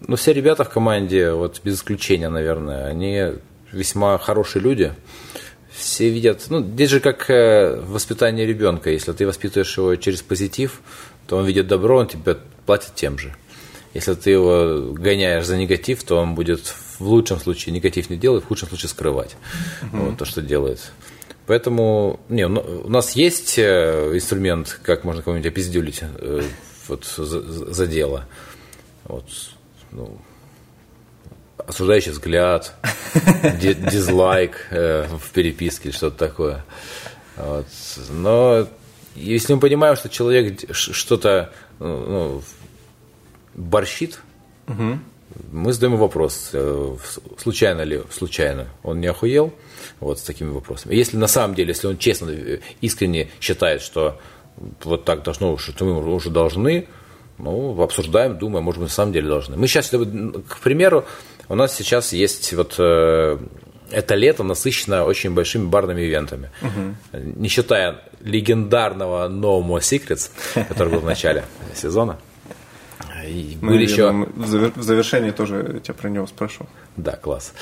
[0.00, 3.34] Ну, все ребята в команде, вот без исключения, наверное, они
[3.70, 4.92] весьма хорошие люди.
[5.70, 8.90] Все видят, ну, здесь же как э, воспитание ребенка.
[8.90, 10.80] Если ты воспитываешь его через позитив,
[11.26, 12.36] то он видит добро, он тебе
[12.66, 13.34] платит тем же.
[13.94, 18.44] Если ты его гоняешь за негатив, то он будет в лучшем случае негатив не делать,
[18.44, 19.36] в худшем случае скрывать
[19.92, 20.92] вот, то, что делает.
[21.46, 26.42] Поэтому не, ну, у нас есть э, инструмент, как можно кого-нибудь опиздюлить э,
[26.88, 28.26] вот, за- за дело.
[29.04, 29.24] Вот,
[29.92, 30.18] ну,
[31.58, 32.74] осуждающий взгляд,
[33.60, 36.64] ди- дизлайк э, в переписке что-то такое.
[37.36, 37.66] Вот.
[38.10, 38.66] Но
[39.14, 42.42] если мы понимаем, что человек что-то ну,
[43.54, 44.20] борщит,
[45.50, 46.96] мы задаем вопрос, э,
[47.38, 49.52] случайно ли, случайно, он не охуел
[50.00, 50.94] вот с такими вопросами.
[50.94, 54.20] Если на самом деле, если он честно, э, искренне считает, что
[54.84, 56.86] вот так должно, что мы уже должны,
[57.38, 59.56] ну, обсуждаем, думаем, может быть, на самом деле должны.
[59.56, 61.04] Мы сейчас, к примеру,
[61.48, 63.38] у нас сейчас есть вот э,
[63.90, 66.50] это лето насыщено очень большими барными ивентами.
[67.12, 70.30] Не считая легендарного No More Secrets,
[70.68, 72.18] который был в начале сезона.
[73.26, 74.10] И Мы, были я еще...
[74.12, 76.66] в завершении тоже тебя про него спрошу.
[76.96, 77.52] Да, класс.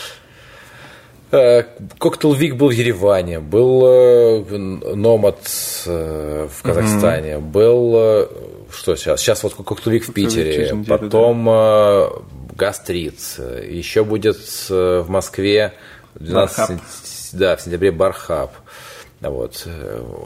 [1.32, 1.62] Э,
[1.98, 4.56] Cocktail Week был в Ереване, был э,
[4.94, 5.38] Nomad
[5.86, 8.26] э, в Казахстане, был э,
[8.72, 9.20] что сейчас?
[9.20, 12.08] Сейчас вот Cocktail Week в Питере, неделю, потом э,
[12.56, 13.18] Гастрит,
[13.68, 15.72] еще будет в Москве
[16.16, 16.68] 12 Бархаб.
[16.68, 18.52] сен- да, в сентябре Бархаб.
[19.20, 19.66] Вот.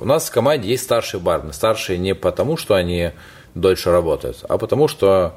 [0.00, 1.52] У нас в команде есть старшие бармены.
[1.52, 3.10] Старшие не потому, что они
[3.54, 5.34] дольше работают, а потому, что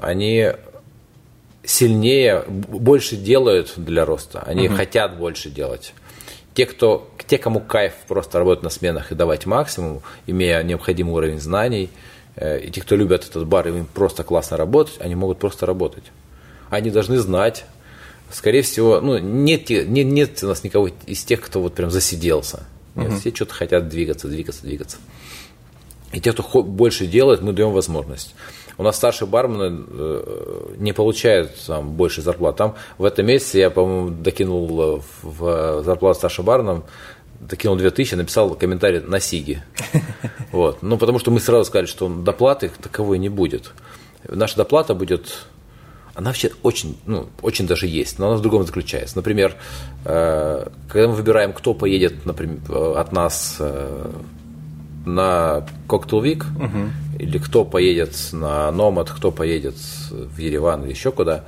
[0.00, 0.52] они
[1.66, 4.42] сильнее, больше делают для роста.
[4.46, 5.92] Они хотят больше делать.
[6.54, 11.38] Те, кто, те, кому кайф просто работать на сменах и давать максимум, имея необходимый уровень
[11.38, 11.90] знаний,
[12.36, 16.04] э, и те, кто любят этот бар, им просто классно работать, они могут просто работать.
[16.70, 17.66] Они должны знать,
[18.32, 22.64] скорее всего, ну, нет, нет, нет у нас никого из тех, кто вот прям засиделся.
[22.94, 24.96] Нет, все что-то хотят двигаться, двигаться, двигаться.
[26.12, 28.34] И те, кто больше делает, мы даем возможность.
[28.78, 32.56] У нас старшие бармены э, не получают там, больше зарплат.
[32.56, 36.84] Там в этом месяце я, по-моему, докинул э, в в зарплату старшим барменам,
[37.40, 39.64] докинул 2000, написал комментарий на Сиге.
[40.52, 40.82] Вот.
[40.82, 43.72] Ну, потому что мы сразу сказали, что доплаты таковой не будет.
[44.26, 45.46] Наша доплата будет
[46.16, 49.16] она вообще очень, ну, очень даже есть, но она в другом заключается.
[49.16, 49.54] Например,
[50.06, 54.10] э, когда мы выбираем, кто поедет например, э, от нас э,
[55.06, 56.90] на Week, угу.
[57.18, 59.76] или кто поедет на Номад, кто поедет
[60.10, 61.44] в Ереван или еще куда,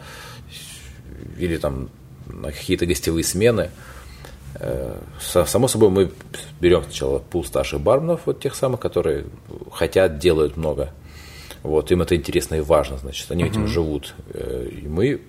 [1.37, 1.91] или там
[2.27, 3.71] на какие-то гостевые смены.
[4.55, 6.11] Э, само собой, мы
[6.61, 9.27] берем сначала пул старших барменов, вот тех самых, которые
[9.73, 10.91] хотят, делают много.
[11.63, 13.49] Вот, им это интересно и важно, значит, они uh-huh.
[13.49, 14.15] этим живут.
[14.33, 15.21] Э, и мы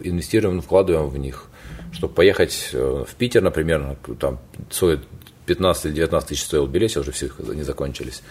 [0.00, 1.44] инвестируем, вкладываем в них.
[1.92, 4.38] Чтобы поехать э, в Питер, например, там
[4.70, 5.00] стоит
[5.46, 8.22] 15 или 19 тысяч стоил билет, уже все не закончились.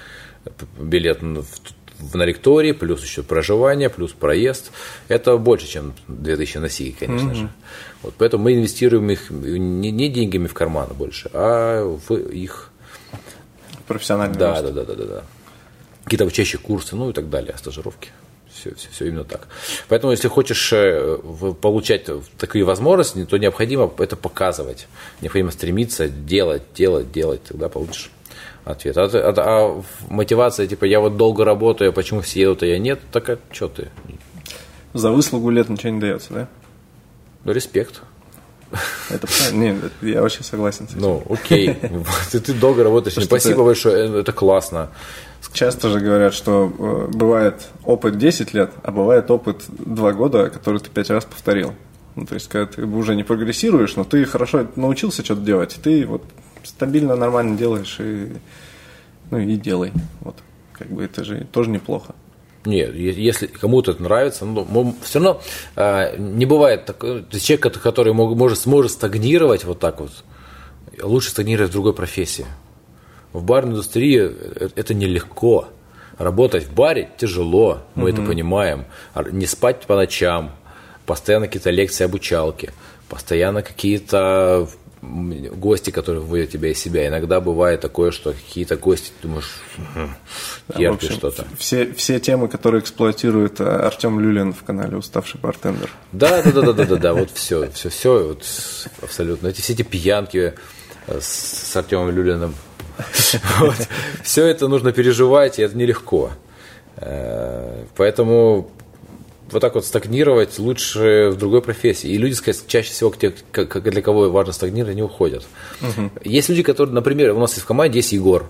[0.79, 1.45] Билет в,
[1.99, 4.71] в Наректории, плюс еще проживание, плюс проезд.
[5.07, 7.35] Это больше, чем 2000 на Сиге, конечно mm-hmm.
[7.35, 7.49] же.
[8.01, 12.71] Вот поэтому мы инвестируем их не, не деньгами в карман больше, а в их
[13.87, 14.63] профессиональный да, рост.
[14.63, 15.23] Да, да, да, да, да.
[16.05, 18.09] Какие-то чаще курсы, ну и так далее, стажировки
[18.61, 19.47] все, все, все именно так.
[19.87, 21.17] Поэтому, если хочешь э,
[21.61, 22.07] получать
[22.37, 24.87] такие возможности, то необходимо это показывать.
[25.21, 28.11] Необходимо стремиться делать, делать, делать, тогда получишь
[28.63, 28.97] ответ.
[28.97, 32.99] А, а, а мотивация, типа, я вот долго работаю, почему все едут, а я нет,
[33.11, 33.89] так а что ты?
[34.93, 36.47] За выслугу лет ничего не дается, да?
[37.43, 38.01] Ну, респект.
[39.09, 39.81] Это правильно.
[39.81, 41.01] Нет, я вообще согласен с этим.
[41.01, 41.77] Ну, окей.
[42.31, 43.21] Ты, ты долго работаешь.
[43.21, 44.91] Спасибо большое, это классно.
[45.53, 50.79] Часто же говорят, что э, бывает опыт 10 лет, а бывает опыт 2 года, который
[50.79, 51.73] ты 5 раз повторил.
[52.15, 55.81] Ну, то есть, когда ты уже не прогрессируешь, но ты хорошо научился что-то делать, и
[55.81, 56.23] ты вот
[56.63, 58.33] стабильно, нормально делаешь, и,
[59.29, 59.91] ну, и делай.
[60.21, 60.35] Вот.
[60.73, 62.15] Как бы это же тоже неплохо.
[62.65, 65.41] Нет, если кому-то это нравится, ну, все равно
[65.75, 67.23] э, не бывает такого.
[67.31, 70.11] Человек, который может, может стагнировать вот так вот,
[71.01, 72.45] лучше стагнировать в другой профессии.
[73.33, 74.19] В барной индустрии
[74.75, 75.69] это нелегко.
[76.17, 78.13] Работать в баре тяжело, мы угу.
[78.13, 78.85] это понимаем.
[79.31, 80.51] Не спать по ночам,
[81.05, 82.71] постоянно какие-то лекции, обучалки,
[83.09, 84.67] постоянно какие-то
[85.01, 87.07] гости, которые выводят тебя из себя.
[87.07, 89.49] Иногда бывает такое, что какие-то гости, ты думаешь,
[90.75, 91.47] терпишь да, что-то.
[91.57, 95.89] Все, все темы, которые эксплуатирует э, Артем Люлин в канале «Уставший бартендер».
[96.11, 98.45] Да, да, да, да, да, да, да, вот все, все, все, вот
[99.01, 99.47] абсолютно.
[99.47, 100.53] Эти все эти пьянки
[101.07, 102.53] э, с Артемом Люлиным.
[104.23, 106.31] Все это нужно переживать, и это нелегко.
[106.97, 108.69] Э, поэтому
[109.51, 112.09] вот так вот стагнировать лучше в другой профессии.
[112.09, 115.43] И люди, сказать, чаще всего, для кого важно стагнировать, не уходят.
[115.81, 116.11] Угу.
[116.23, 118.49] Есть люди, которые, например, у нас есть в команде есть Егор.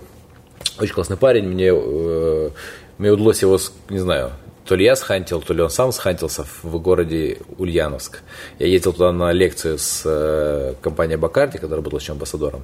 [0.78, 1.48] Очень классный парень.
[1.48, 2.50] Мне, э,
[2.98, 4.32] мне удалось его, не знаю,
[4.64, 8.20] то ли я схантил, то ли он сам схантился в городе Ульяновск.
[8.58, 12.62] Я ездил туда на лекцию с э, компанией Бакарди, которая была еще амбассадором.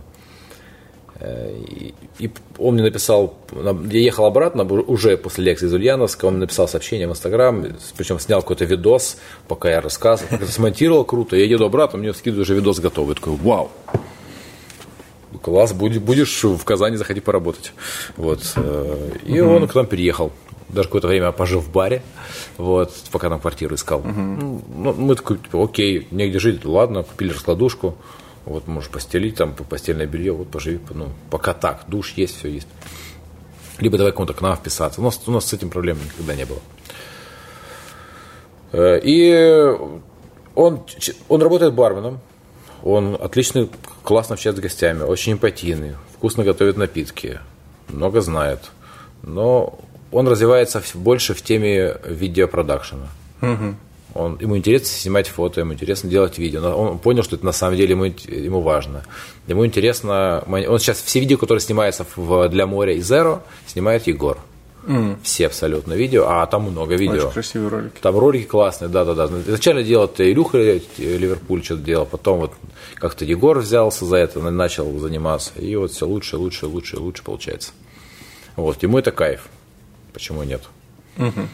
[1.21, 6.69] И он мне написал, я ехал обратно, уже после лекции из Ульяновска, он мне написал
[6.69, 7.67] сообщение в Инстаграм,
[7.97, 9.17] причем снял какой-то видос,
[9.49, 13.11] пока я рассказывал, как это смонтировал круто, я еду обратно, мне скидывают уже видос готовый,
[13.11, 13.71] я такой, вау,
[15.43, 17.73] класс, будешь, будешь в Казани, заходи поработать.
[18.17, 18.41] Вот.
[18.57, 19.55] Э, и угу.
[19.55, 20.33] он к нам переехал.
[20.69, 22.03] Даже какое-то время пожил в баре,
[22.59, 24.01] вот, пока нам квартиру искал.
[24.01, 24.11] Угу.
[24.11, 27.97] Ну, мы такой, типа, окей, негде жить, ладно, купили раскладушку,
[28.49, 32.69] вот можешь постелить там постельное белье, вот поживи, ну, пока так, душ есть, все есть.
[33.79, 35.01] Либо давай кому-то к нам вписаться.
[35.01, 36.61] У нас, у нас с этим проблем никогда не было.
[38.73, 39.77] Э, и
[40.55, 40.83] он,
[41.29, 42.21] он работает барменом,
[42.83, 43.71] он отличный,
[44.03, 47.41] классно общается с гостями, очень эмпатийный, вкусно готовит напитки,
[47.89, 48.71] много знает.
[49.23, 49.79] Но
[50.11, 53.09] он развивается больше в теме видеопродакшена.
[53.43, 53.75] Угу.
[54.15, 56.61] Он, ему интересно снимать фото, ему интересно делать видео.
[56.75, 59.05] Он понял, что это на самом деле ему, ему важно.
[59.47, 60.43] Ему интересно...
[60.47, 64.39] Он сейчас все видео, которые снимаются в, для моря и Zero, снимает Егор.
[64.87, 65.19] Mm.
[65.23, 67.25] Все абсолютно видео, а там много видео.
[67.27, 67.97] Очень красивые ролики.
[68.01, 69.27] Там ролики классные, да-да-да.
[69.27, 72.53] Изначально делал Илюха Ливерпуль что-то делал, потом вот
[72.95, 77.73] как-то Егор взялся за это, начал заниматься, и вот все лучше, лучше, лучше, лучше получается.
[78.57, 79.49] Вот, ему это кайф.
[80.15, 80.63] Почему нет?
[81.19, 81.49] Угу.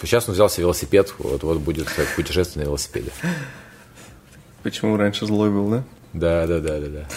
[0.00, 3.10] Сейчас он взялся велосипед, вот, вот будет путешествие на велосипеде.
[4.62, 5.84] Почему раньше злой был, да?
[6.12, 7.08] Да, да, да, да, да.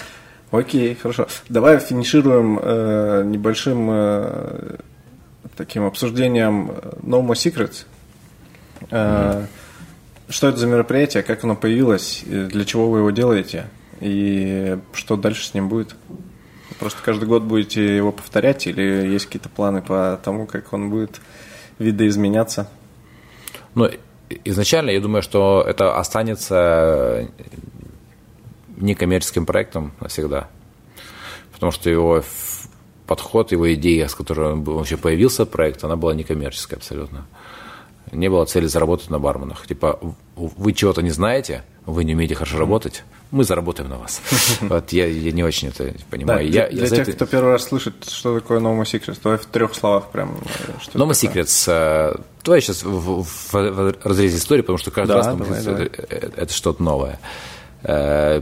[0.52, 1.28] Окей, хорошо.
[1.50, 4.78] Давай финишируем э, небольшим э,
[5.58, 7.86] таким обсуждением No More Secrets.
[8.90, 9.46] Э, mm-hmm.
[10.30, 13.68] Что это за мероприятие, как оно появилось, для чего вы его делаете
[14.00, 15.96] и что дальше с ним будет?
[16.80, 21.22] Просто каждый год будете его повторять или есть какие-то планы по тому, как он будет
[21.80, 22.70] видоизменяться?
[23.74, 23.90] Ну,
[24.44, 27.30] изначально я думаю, что это останется
[28.78, 30.48] некоммерческим проектом навсегда.
[31.54, 32.24] Потому что его
[33.08, 37.26] подход, его идея, с которой он вообще появился проект, она была некоммерческая абсолютно.
[38.12, 39.66] Не было цели заработать на барменах.
[39.66, 40.00] Типа,
[40.36, 44.22] вы чего-то не знаете, вы не умеете хорошо работать, мы заработаем на вас.
[44.62, 46.40] Вот я, я не очень это понимаю.
[46.40, 47.14] Да, я, для я тех, это...
[47.14, 50.38] кто первый раз слышит, что такое No More Secrets, давай в трех словах прям.
[50.82, 51.66] Что no More Secrets.
[51.72, 55.60] Э, давай сейчас в, в, в разрезе истории, потому что каждый да, раз нам давай,
[55.60, 55.86] это, давай.
[55.86, 57.20] это, это что-то новое.
[57.84, 58.42] Э,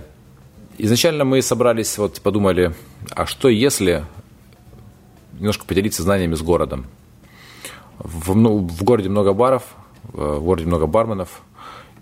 [0.77, 2.73] изначально мы собрались, вот подумали,
[3.11, 4.05] а что если
[5.33, 6.85] немножко поделиться знаниями с городом?
[7.99, 9.63] В, ну, в городе много баров,
[10.03, 11.41] в городе много барменов,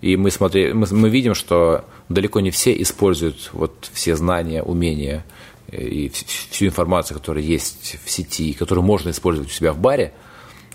[0.02, 5.24] и мы, смотри, мы, мы видим, что далеко не все используют вот все знания, умения
[5.70, 10.12] и всю информацию, которая есть в сети, которую можно использовать у себя в баре,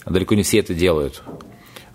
[0.05, 1.21] а далеко не все это делают.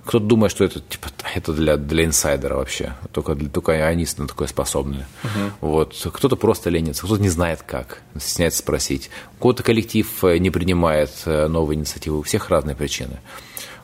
[0.05, 4.49] Кто-то думает, что это типа это для, для инсайдера вообще, только, только они на такое
[4.49, 5.07] способны.
[5.23, 5.51] Uh-huh.
[5.61, 6.07] Вот.
[6.13, 9.11] Кто-то просто ленится, кто-то не знает как, стесняется спросить.
[9.39, 13.21] У кого-то коллектив э, не принимает э, новые инициативы, у всех разные причины.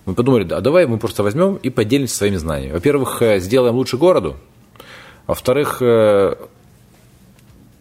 [0.08, 2.72] Мы подумали, а давай мы просто возьмем и поделимся своими знаниями.
[2.72, 4.36] Во-первых, э, сделаем лучше городу,
[5.26, 5.82] во-вторых,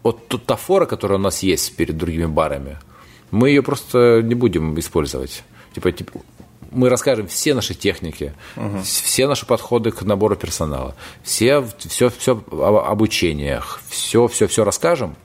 [0.04, 2.80] вот та фора, которая у нас есть перед другими барами,
[3.32, 5.44] мы ее просто не будем использовать.
[5.74, 6.20] Типа, типа
[6.72, 8.82] мы расскажем все наши техники, угу.
[8.82, 15.16] все наши подходы к набору персонала, все, все, все об обучениях, все, все, все расскажем,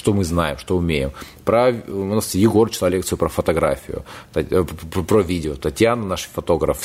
[0.00, 1.12] что мы знаем, что умеем.
[1.44, 4.02] Про, у нас Егор читал лекцию про фотографию,
[4.34, 4.64] э,
[5.06, 5.54] про видео.
[5.56, 6.78] Татьяна, наш фотограф,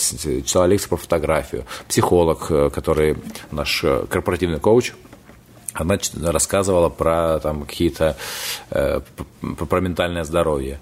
[0.46, 1.64] читала лекцию про фотографию.
[1.88, 3.16] Психолог, э, который
[3.52, 4.92] наш э, корпоративный коуч,
[5.74, 8.18] она рассказывала про там какие-то
[8.72, 9.00] э,
[9.70, 10.82] про ментальное здоровье.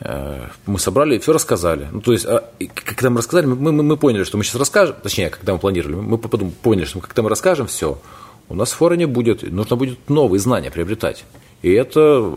[0.00, 1.86] Э, мы собрали и все рассказали.
[1.92, 4.96] Ну, то есть, а, когда мы рассказали, мы, мы, мы поняли, что мы сейчас расскажем,
[5.00, 7.96] точнее, когда мы планировали, мы потом поняли, что когда мы расскажем все,
[8.50, 11.24] у нас фора не будет, нужно будет новые знания приобретать.
[11.62, 12.36] И это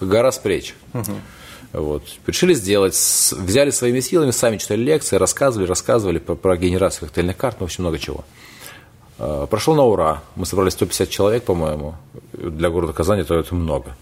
[0.00, 0.74] гора с плеч.
[0.94, 1.12] Угу.
[1.72, 2.02] Вот.
[2.26, 7.56] Решили сделать, взяли своими силами, сами читали лекции, рассказывали, рассказывали про, про генерацию коктейльных карт,
[7.60, 8.24] ну, очень много чего.
[9.18, 10.22] Э, Прошел на ура.
[10.34, 11.94] Мы собрали 150 человек, по-моему.
[12.32, 13.96] Для города Казани это, это много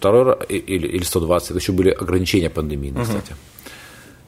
[0.00, 3.36] второй раз, или, или 120, это еще были ограничения пандемии, кстати.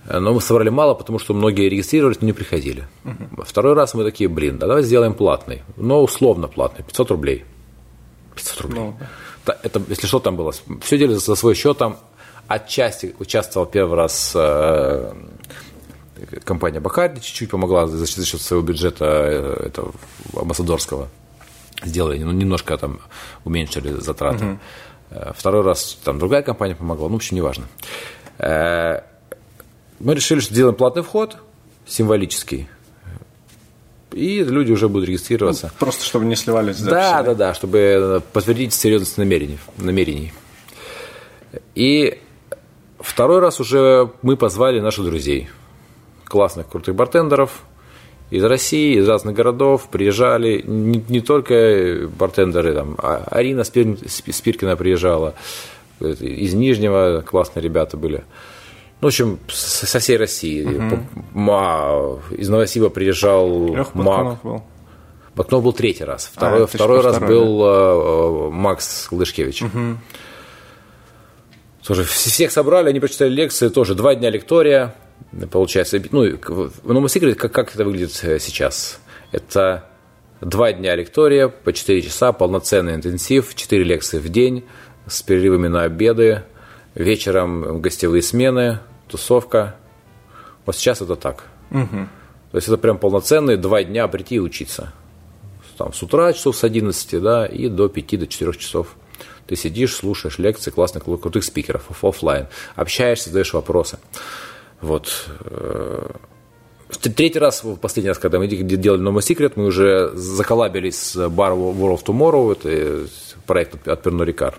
[0.05, 2.89] Но мы собрали мало, потому что многие регистрировались, но не приходили.
[3.05, 3.45] Uh-huh.
[3.47, 7.45] Второй раз мы такие, блин, да давай сделаем платный, но условно платный, 500 рублей.
[8.35, 8.81] 500 рублей.
[8.81, 8.95] No.
[9.47, 10.53] Да, это, если что там было,
[10.83, 11.99] все делали за свой счет, там
[12.47, 15.13] отчасти участвовал первый раз э,
[16.45, 19.93] компания Бакарди, чуть-чуть помогла за, за счет своего бюджета э, этого
[20.35, 21.09] амбассадорского.
[21.85, 23.01] Сделали, ну, немножко там
[23.45, 24.59] уменьшили затраты.
[25.11, 27.67] Э, второй раз там другая компания помогла, ну, в общем, неважно.
[28.39, 29.01] Э,
[29.99, 31.37] мы решили, что сделаем платный вход,
[31.87, 32.69] символический,
[34.13, 35.71] и люди уже будут регистрироваться.
[35.73, 36.81] Ну, просто чтобы не сливались.
[36.81, 39.59] Да, да, да, чтобы подтвердить серьезность намерений.
[39.77, 40.33] намерений.
[41.75, 42.19] И
[42.99, 45.49] второй раз уже мы позвали наших друзей,
[46.25, 47.63] классных, крутых бартендеров,
[48.31, 54.75] из России, из разных городов приезжали не, не только бартендеры, там, а Арина Спир, Спиркина
[54.75, 55.35] приезжала,
[56.01, 58.25] из Нижнего классные ребята были.
[59.03, 60.65] Ну, в общем, со всей России.
[60.65, 62.21] Угу.
[62.37, 64.41] Из Новосиба приезжал Лех Мак.
[64.45, 64.63] Был.
[65.35, 66.31] Бакнов был третий раз.
[66.33, 68.49] Второй, а, второй раз второй, был да.
[68.49, 69.63] Э, Макс Лышкевич.
[69.63, 69.99] Угу.
[71.85, 74.95] Тоже всех собрали, они прочитали лекции, тоже два дня лектория,
[75.51, 79.01] получается, ну, no more secret, как, как это выглядит э, сейчас?
[79.33, 79.89] Это
[80.41, 84.65] два дня лектория по 4 часа, полноценный интенсив, 4 лекции в день
[85.09, 86.45] с перерывами на обеды,
[86.95, 88.79] вечером гостевые смены,
[89.13, 89.77] тусовка.
[90.67, 91.45] Вот сейчас это так.
[91.71, 92.09] Угу.
[92.51, 94.93] То есть это прям полноценные два дня прийти и учиться.
[95.79, 98.89] Там с утра часов с 11, да, и до 5 до 4 часов.
[99.47, 102.47] Ты сидишь, слушаешь лекции классных, крутых спикеров офлайн,
[102.77, 103.99] общаешься, задаешь вопросы.
[104.81, 105.29] Вот.
[105.41, 106.11] Э,
[107.01, 111.57] третий раз, последний раз, когда мы делали No More Secret, мы уже заколабились с Bar
[111.57, 113.09] World of Tomorrow, это
[113.47, 114.55] проект от Pernod Ricard.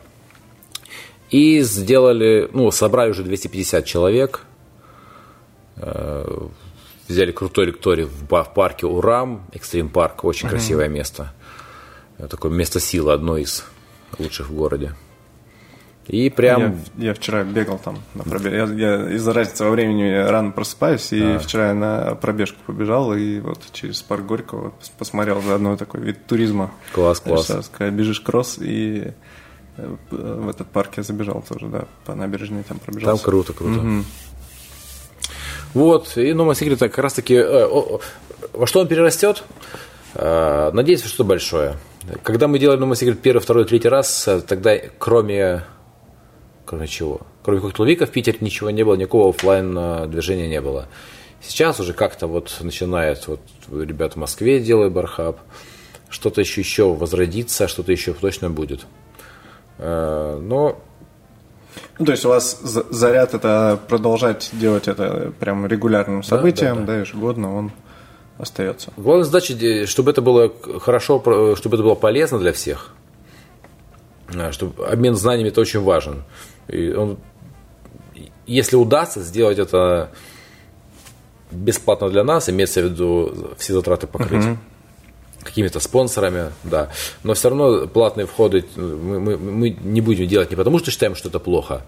[1.33, 4.41] И сделали, ну, собрали уже 250 человек,
[5.77, 6.47] э,
[7.07, 10.51] взяли крутой лекторий в парке Урам, Экстрим парк, очень uh-huh.
[10.51, 11.33] красивое место.
[12.29, 13.65] Такое место силы, одно из
[14.19, 14.93] лучших в городе.
[16.05, 16.77] И прям...
[16.97, 18.55] Я, я вчера бегал там на пробежку.
[18.55, 21.39] Я, я из-за разницы во времени рано просыпаюсь, и а.
[21.39, 26.69] вчера я на пробежку побежал, и вот через парк Горького посмотрел заодно такой вид туризма.
[26.91, 27.47] Класс, класс.
[27.47, 29.13] Сейчас, когда бежишь кросс, и э,
[29.77, 33.17] в этот парк я забежал тоже, да, по набережной там пробежал.
[33.17, 33.79] Там круто, круто.
[33.79, 34.03] Угу.
[35.73, 37.35] Вот, и Нома Секрет как раз-таки...
[37.35, 37.67] Э,
[38.53, 39.43] во что он перерастет?
[40.13, 41.77] Э, надеюсь, что большое.
[42.21, 45.63] Когда мы делали Нома Секрет первый, второй, третий раз, э, тогда кроме
[46.65, 47.21] Кроме чего?
[47.43, 50.87] Кроме коктейлвика в Питере ничего не было, никакого офлайн движения не было.
[51.41, 55.39] Сейчас уже как-то вот начинает, вот ребята в Москве делают бархаб,
[56.09, 58.85] что-то еще, еще возродится, что-то еще точно будет.
[59.77, 60.79] Э, но
[61.99, 66.85] ну, то есть у вас заряд это продолжать делать это прям регулярным событием, да, да,
[66.85, 66.93] да.
[66.93, 67.71] да ежегодно он
[68.37, 68.91] остается.
[68.97, 71.19] Главная задача, чтобы это было хорошо,
[71.55, 72.93] чтобы это было полезно для всех.
[74.33, 76.23] Э, чтобы обмен знаниями это очень важен.
[76.67, 77.17] И он,
[78.47, 80.09] если удастся сделать это
[81.51, 84.45] бесплатно для нас, имеется в виду все затраты покрыть.
[84.45, 84.57] Uh-huh
[85.41, 86.89] какими-то спонсорами, да.
[87.23, 91.15] Но все равно платные входы мы, мы, мы не будем делать не потому, что считаем,
[91.15, 91.85] что это плохо.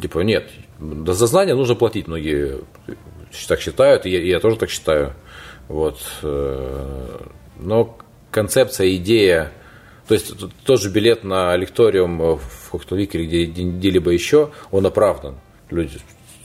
[0.00, 0.48] Типа, нет,
[0.80, 2.06] за знания нужно платить.
[2.06, 2.60] Многие
[3.48, 5.14] так считают, и я, и я тоже так считаю.
[5.68, 5.98] Вот.
[6.22, 7.18] Э,
[7.58, 7.98] но
[8.30, 9.52] концепция, идея,
[10.06, 10.32] то есть
[10.64, 15.36] тот же билет на лекториум в Хоктовике или где-либо еще, он оправдан.
[15.70, 15.98] Люди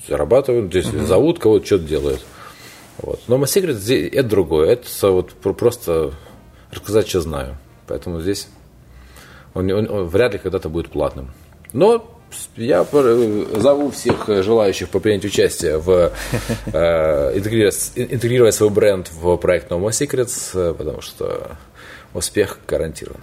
[0.08, 1.06] зарабатывают, здесь uh-huh.
[1.06, 2.26] зовут кого-то, что-то делают.
[3.04, 3.20] Вот.
[3.28, 4.72] Но My Secret это другое.
[4.72, 6.14] Это вот просто
[6.72, 7.58] рассказать, что знаю.
[7.86, 8.48] Поэтому здесь
[9.54, 11.32] он, он, он вряд ли когда-то будет платным.
[11.74, 12.10] Но
[12.56, 16.14] я зову всех желающих принять участие в
[16.72, 21.58] э, интегрировать, интегрировать свой бренд в проект No More Secrets, потому что
[22.14, 23.20] успех гарантирован.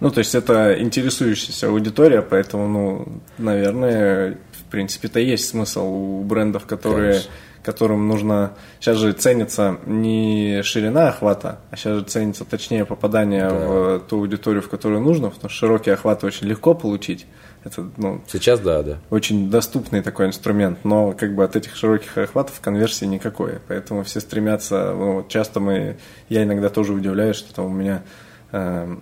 [0.00, 6.64] Ну, то есть это интересующаяся аудитория, поэтому, ну, наверное, в принципе-то есть смысл у брендов,
[6.64, 7.30] которые Конечно
[7.70, 8.54] которым нужно...
[8.80, 13.54] Сейчас же ценится не ширина охвата, а сейчас же ценится точнее попадание да.
[13.54, 17.26] в ту аудиторию, в которую нужно, потому что широкие охваты очень легко получить.
[17.62, 18.98] Это, ну, Сейчас да, да.
[19.10, 23.58] Очень доступный такой инструмент, но как бы от этих широких охватов конверсии никакой.
[23.68, 25.96] Поэтому все стремятся, ну, часто мы,
[26.28, 28.02] я иногда тоже удивляюсь, что там у меня
[28.50, 28.96] э,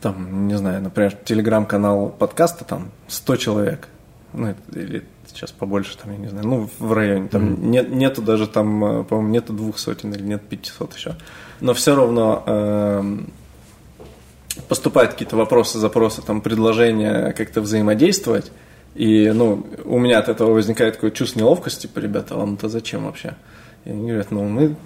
[0.00, 3.88] там, не знаю, например, телеграм-канал подкаста там 100 человек,
[4.32, 5.04] ну, или
[5.34, 7.66] сейчас побольше, там, я не знаю, ну, в районе, там mm-hmm.
[7.66, 11.14] нет, нету даже там, э, по-моему, нету двух сотен или нет 500 еще.
[11.60, 13.18] Но все равно э,
[14.68, 18.52] поступают какие-то вопросы, запросы, там, предложения как-то взаимодействовать,
[18.94, 23.06] и, ну, у меня от этого возникает такое чувство неловкости, типа, ребята, вам это зачем
[23.06, 23.34] вообще?
[23.84, 24.76] И они говорят, ну, мы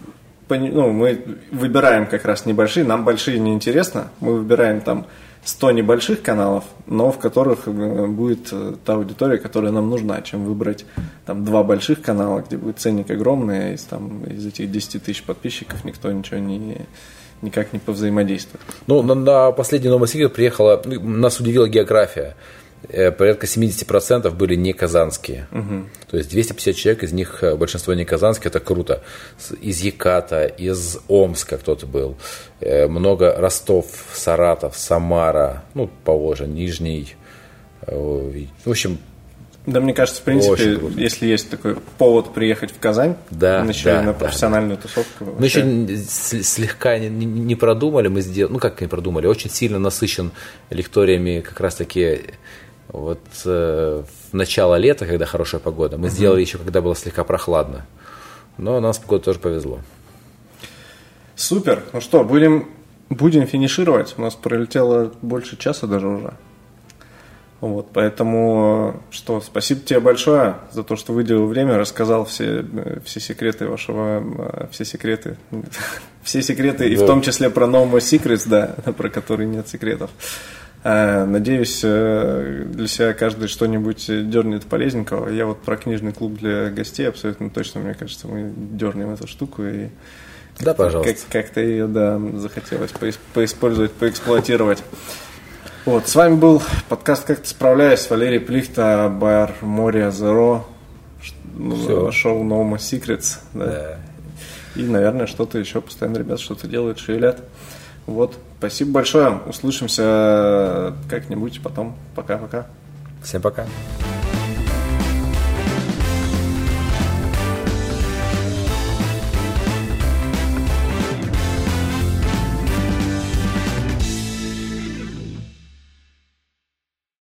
[0.50, 5.06] ну, мы выбираем как раз небольшие, нам большие не интересно, мы выбираем там
[5.44, 10.44] 100 небольших каналов, но в которых э, будет э, та аудитория, которая нам нужна, чем
[10.44, 10.84] выбрать
[11.26, 15.22] там два больших канала, где будет ценник огромный, а из, там, из этих 10 тысяч
[15.22, 16.86] подписчиков никто ничего не,
[17.42, 18.62] никак не повзаимодействует.
[18.86, 22.36] Ну, на, на последний Новый Сигар приехала, ну, нас удивила география.
[22.88, 25.46] Э, порядка 70% были не казанские.
[25.52, 25.86] Угу.
[26.10, 29.02] То есть 250 человек, из них э, большинство не казанские, это круто.
[29.60, 32.16] Из Яката, из Омска кто-то был.
[32.60, 37.14] Э, много Ростов, Саратов, Самара, ну, Поволжье, Нижний.
[37.86, 38.98] В общем,
[39.68, 44.02] да, мне кажется, в принципе, если есть такой повод приехать в Казань, да, еще да,
[44.02, 44.82] на профессиональную да.
[44.82, 45.26] тусовку.
[45.38, 45.62] Мы еще
[46.42, 50.32] слегка не, не продумали, мы сделали, ну как не продумали, очень сильно насыщен
[50.70, 52.20] лекториями как раз таки
[52.88, 56.14] вот э, в начало лета, когда хорошая погода, мы угу.
[56.14, 57.86] сделали еще, когда было слегка прохладно.
[58.56, 59.80] Но нам с погодой тоже повезло.
[61.36, 61.84] Супер.
[61.92, 62.68] Ну что, будем,
[63.08, 64.14] будем финишировать.
[64.16, 66.34] У нас пролетело больше часа даже уже.
[67.60, 72.64] Вот, поэтому что, спасибо тебе большое за то, что выделил время, рассказал все,
[73.04, 75.36] все секреты вашего, э, все секреты,
[76.22, 76.84] все секреты, да.
[76.84, 80.10] и в том числе про No More Secrets, да, про которые нет секретов.
[80.84, 85.28] Э, надеюсь, э, для себя каждый что-нибудь дернет полезненького.
[85.28, 89.64] Я вот про книжный клуб для гостей абсолютно точно, мне кажется, мы дернем эту штуку
[89.64, 89.88] и
[90.60, 91.12] да, пожалуйста.
[91.12, 92.90] Как- как-то ее, да, захотелось
[93.32, 94.82] поиспользовать, поэксплуатировать.
[95.84, 100.66] Вот, с вами был подкаст «Как ты справляешься?» Валерий Плихта, бар Море Зеро,
[102.10, 103.38] шоу No More Secrets.
[103.54, 103.66] Да.
[103.66, 103.98] да.
[104.76, 107.42] И, наверное, что-то еще постоянно ребят что-то делают, шевелят.
[108.06, 109.40] Вот, спасибо большое.
[109.46, 111.96] Услышимся как-нибудь потом.
[112.14, 112.66] Пока-пока.
[113.22, 113.66] Всем пока.